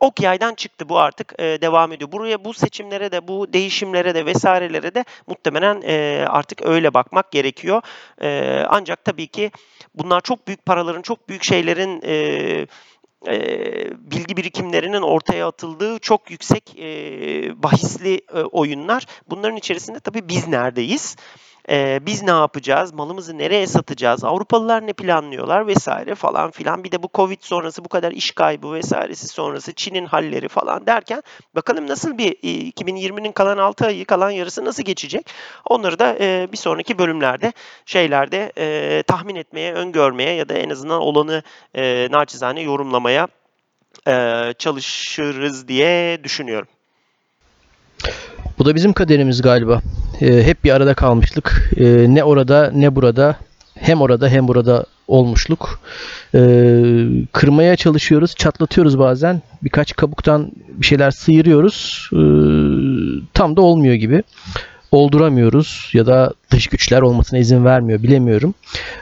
[0.00, 2.12] ok yaydan çıktı bu artık e, devam ediyor.
[2.12, 7.82] Buraya bu seçimlere de bu değişimlere de vesairelere de muhtemelen e, artık öyle bakmak gerekiyor.
[8.22, 9.50] E, ancak tabii ki
[9.94, 12.02] bunlar çok büyük paraların çok büyük şeylerin
[14.10, 16.64] bilgi birikimlerinin ortaya atıldığı çok yüksek
[17.62, 18.20] bahisli
[18.52, 19.06] oyunlar.
[19.30, 21.16] Bunların içerisinde tabii biz neredeyiz?
[21.70, 22.92] Ee, biz ne yapacağız?
[22.92, 24.24] Malımızı nereye satacağız?
[24.24, 26.84] Avrupalılar ne planlıyorlar vesaire falan filan.
[26.84, 31.22] Bir de bu Covid sonrası bu kadar iş kaybı vesairesi sonrası Çin'in halleri falan derken
[31.54, 35.30] bakalım nasıl bir 2020'nin kalan 6 ayı kalan yarısı nasıl geçecek?
[35.66, 37.52] Onları da e, bir sonraki bölümlerde
[37.86, 41.42] şeylerde e, tahmin etmeye, öngörmeye ya da en azından olanı
[41.74, 43.28] e, naçizane yorumlamaya
[44.08, 46.68] e, çalışırız diye düşünüyorum.
[48.58, 49.80] Bu da bizim kaderimiz galiba.
[50.20, 51.70] E, hep bir arada kalmışlık.
[51.76, 51.84] E,
[52.14, 53.36] ne orada ne burada.
[53.74, 55.80] Hem orada hem burada olmuşluk.
[56.34, 56.40] E,
[57.32, 59.42] kırmaya çalışıyoruz, çatlatıyoruz bazen.
[59.62, 62.08] Birkaç kabuktan bir şeyler sıyırıyoruz.
[62.12, 62.20] E,
[63.34, 64.22] tam da olmuyor gibi.
[64.92, 68.54] Olduramıyoruz ya da dış güçler olmasına izin vermiyor bilemiyorum.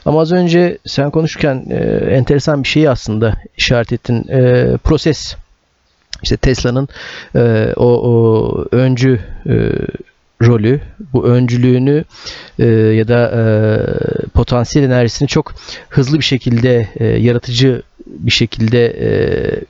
[0.05, 1.77] Ama az önce sen konuşurken e,
[2.15, 4.29] enteresan bir şeyi aslında işaret ettin.
[4.29, 5.37] E, proses
[6.23, 6.89] işte Tesla'nın
[7.37, 9.73] e, o, o öncü e,
[10.47, 10.81] rolü,
[11.13, 12.05] bu öncülüğünü
[12.59, 13.43] e, ya da e,
[14.29, 15.55] potansiyel enerjisini çok
[15.89, 19.11] hızlı bir şekilde e, yaratıcı bir şekilde e,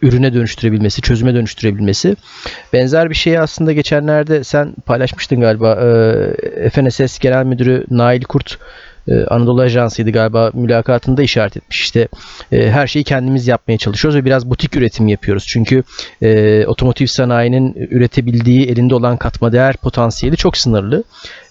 [0.03, 2.17] ürüne dönüştürebilmesi, çözüme dönüştürebilmesi.
[2.73, 5.73] Benzer bir şeyi aslında geçenlerde sen paylaşmıştın galiba.
[6.65, 8.59] E, FNSS Genel Müdürü Nail Kurt
[9.09, 11.81] e, Anadolu Ajansı'ydı galiba mülakatında işaret etmiş.
[11.81, 12.09] İşte
[12.53, 15.45] e, her şeyi kendimiz yapmaya çalışıyoruz ve biraz butik üretim yapıyoruz.
[15.49, 15.83] Çünkü
[16.23, 21.05] e, otomotiv sanayinin üretebildiği elinde olan katma değer potansiyeli çok sınırlı.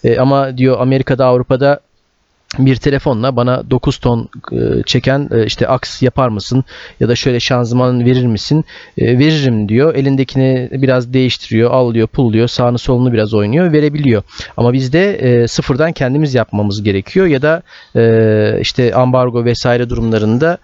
[0.04, 1.80] E, ama diyor Amerika'da Avrupa'da
[2.58, 6.64] bir telefonla bana 9 ton e, çeken e, işte aks yapar mısın
[7.00, 8.64] ya da şöyle şanzıman verir misin?
[8.98, 9.94] E, veririm diyor.
[9.94, 14.22] Elindekini biraz değiştiriyor, alıyor, pulluyor, sağını solunu biraz oynuyor, verebiliyor.
[14.56, 17.62] Ama bizde sıfırdan kendimiz yapmamız gerekiyor ya da
[18.60, 20.58] işte ambargo vesaire durumlarında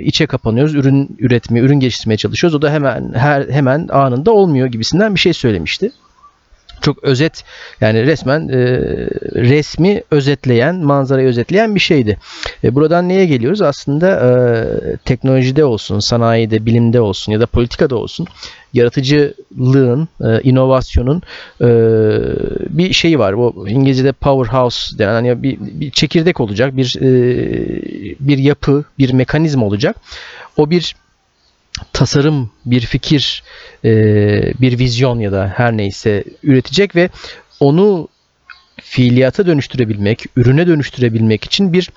[0.00, 0.74] içe kapanıyoruz.
[0.74, 2.54] Ürün üretmeye, ürün geliştirmeye çalışıyoruz.
[2.54, 5.90] O da hemen her hemen anında olmuyor gibisinden bir şey söylemişti
[6.82, 7.44] çok özet
[7.80, 8.58] yani resmen e,
[9.34, 12.18] resmi özetleyen, manzarayı özetleyen bir şeydi.
[12.64, 13.62] E, buradan neye geliyoruz?
[13.62, 14.30] Aslında e,
[14.96, 18.26] teknolojide olsun, sanayide, bilimde olsun ya da politikada olsun
[18.72, 21.22] yaratıcılığın, e, inovasyonun
[21.60, 21.68] e,
[22.68, 23.36] bir şeyi var.
[23.36, 27.06] Bu İngilizce'de powerhouse denen hani bir, bir çekirdek olacak, bir e,
[28.20, 29.96] bir yapı, bir mekanizma olacak.
[30.56, 30.94] O bir
[31.92, 33.42] tasarım, bir fikir,
[33.84, 33.90] e,
[34.60, 37.08] bir vizyon ya da her neyse üretecek ve
[37.60, 38.08] onu
[38.82, 41.90] fiiliyata dönüştürebilmek, ürüne dönüştürebilmek için bir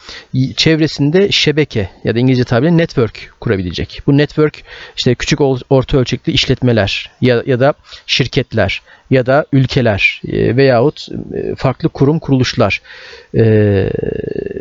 [0.55, 4.01] çevresinde şebeke ya da İngilizce tabiriyle network kurabilecek.
[4.07, 4.63] Bu network
[4.97, 7.73] işte küçük orta ölçekli işletmeler ya, ya da
[8.07, 12.81] şirketler ya da ülkeler e, veyahut e, farklı kurum kuruluşlar.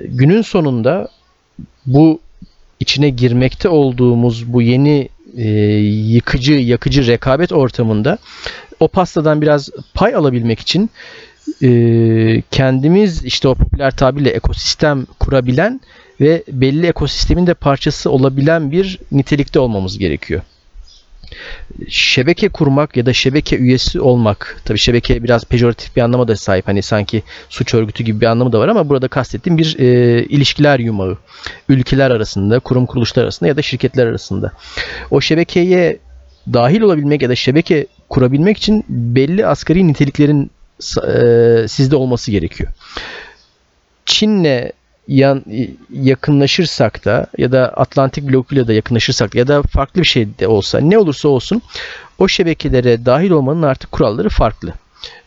[0.09, 1.09] günün sonunda
[1.87, 2.21] bu
[2.81, 5.49] içine girmekte olduğumuz bu yeni e,
[5.89, 8.19] yıkıcı, yakıcı rekabet ortamında
[8.81, 10.91] o pastadan biraz pay alabilmek için
[11.63, 15.81] e, kendimiz işte o popüler tabirle ekosistem kurabilen
[16.21, 20.43] ve belli ekosistemin de parçası olabilen bir nitelikte olmamız gerekiyor
[21.89, 26.69] şebeke kurmak ya da şebeke üyesi olmak tabi şebeke biraz pejoratif bir anlama da sahip.
[26.69, 30.79] Hani sanki suç örgütü gibi bir anlamı da var ama burada kastettiğim bir e, ilişkiler
[30.79, 31.19] yumağı.
[31.69, 34.53] Ülkeler arasında kurum kuruluşlar arasında ya da şirketler arasında.
[35.11, 35.99] O şebekeye
[36.53, 40.51] dahil olabilmek ya da şebeke kurabilmek için belli asgari niteliklerin
[41.07, 42.73] e, sizde olması gerekiyor.
[44.07, 44.71] Çin'le
[45.09, 45.45] yan,
[45.93, 50.81] yakınlaşırsak da ya da Atlantik blokuyla da yakınlaşırsak ya da farklı bir şey de olsa
[50.81, 51.63] ne olursa olsun
[52.19, 54.73] o şebekelere dahil olmanın artık kuralları farklı.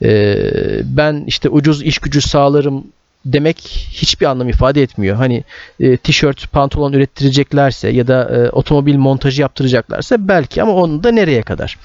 [0.04, 0.36] Ee,
[0.84, 2.84] ben işte ucuz iş gücü sağlarım
[3.26, 3.58] demek
[3.92, 5.16] hiçbir anlam ifade etmiyor.
[5.16, 5.44] Hani
[5.80, 11.42] e, tişört, pantolon ürettireceklerse ya da e, otomobil montajı yaptıracaklarsa belki ama onu da nereye
[11.42, 11.78] kadar?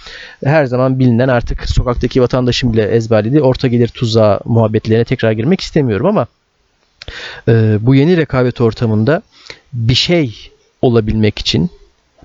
[0.44, 6.06] Her zaman bilinen artık sokaktaki vatandaşın bile ezberlediği orta gelir tuzağı muhabbetlerine tekrar girmek istemiyorum
[6.06, 6.26] ama
[7.48, 9.22] e, bu yeni rekabet ortamında
[9.72, 10.50] bir şey
[10.82, 11.70] olabilmek için,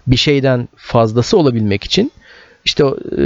[0.08, 2.12] bir şeyden fazlası olabilmek için
[2.66, 2.84] işte
[3.18, 3.24] e,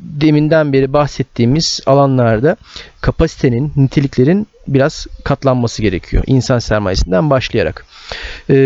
[0.00, 2.56] deminden beri bahsettiğimiz alanlarda
[3.00, 6.24] kapasitenin, niteliklerin biraz katlanması gerekiyor.
[6.26, 7.86] İnsan sermayesinden başlayarak.
[8.50, 8.56] E,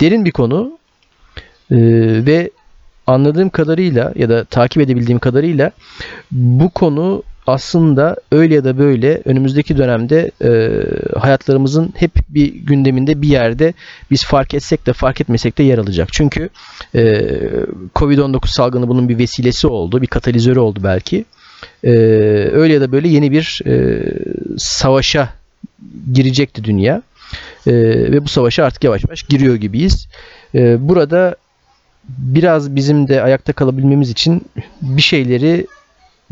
[0.00, 0.78] derin bir konu
[1.70, 1.76] e,
[2.26, 2.50] ve
[3.06, 5.70] anladığım kadarıyla ya da takip edebildiğim kadarıyla
[6.30, 10.50] bu konu aslında öyle ya da böyle önümüzdeki dönemde e,
[11.18, 13.74] hayatlarımızın hep bir gündeminde bir yerde
[14.10, 16.08] biz fark etsek de fark etmesek de yer alacak.
[16.12, 16.48] Çünkü
[16.94, 17.00] e,
[17.94, 21.24] Covid-19 salgını bunun bir vesilesi oldu, bir katalizörü oldu belki.
[21.84, 21.90] E,
[22.52, 24.02] öyle ya da böyle yeni bir e,
[24.58, 25.28] savaşa
[26.12, 27.02] girecekti dünya.
[27.66, 27.72] E,
[28.12, 30.08] ve bu savaşa artık yavaş yavaş giriyor gibiyiz.
[30.54, 31.36] E, burada
[32.08, 34.42] biraz bizim de ayakta kalabilmemiz için
[34.82, 35.66] bir şeyleri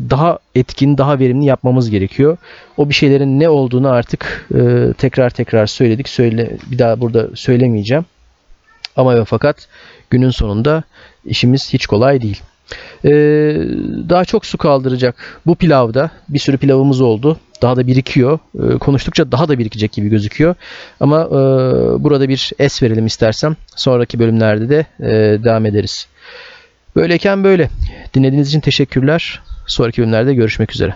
[0.09, 2.37] daha etkin, daha verimli yapmamız gerekiyor.
[2.77, 6.09] O bir şeylerin ne olduğunu artık e, tekrar tekrar söyledik.
[6.09, 8.05] Söyle bir daha burada söylemeyeceğim.
[8.95, 9.67] Ama ve fakat
[10.09, 10.83] günün sonunda
[11.25, 12.41] işimiz hiç kolay değil.
[13.05, 13.09] Ee,
[14.09, 17.39] daha çok su kaldıracak bu pilavda bir sürü pilavımız oldu.
[17.61, 18.39] Daha da birikiyor.
[18.55, 20.55] Ee, konuştukça daha da birikecek gibi gözüküyor.
[20.99, 21.33] Ama e,
[22.03, 23.55] burada bir es verelim istersem.
[23.75, 26.07] Sonraki bölümlerde de e, devam ederiz.
[26.95, 27.69] Böyleyken böyle.
[28.13, 29.41] Dinlediğiniz için teşekkürler.
[29.71, 30.95] Sonraki bölümlerde görüşmek üzere.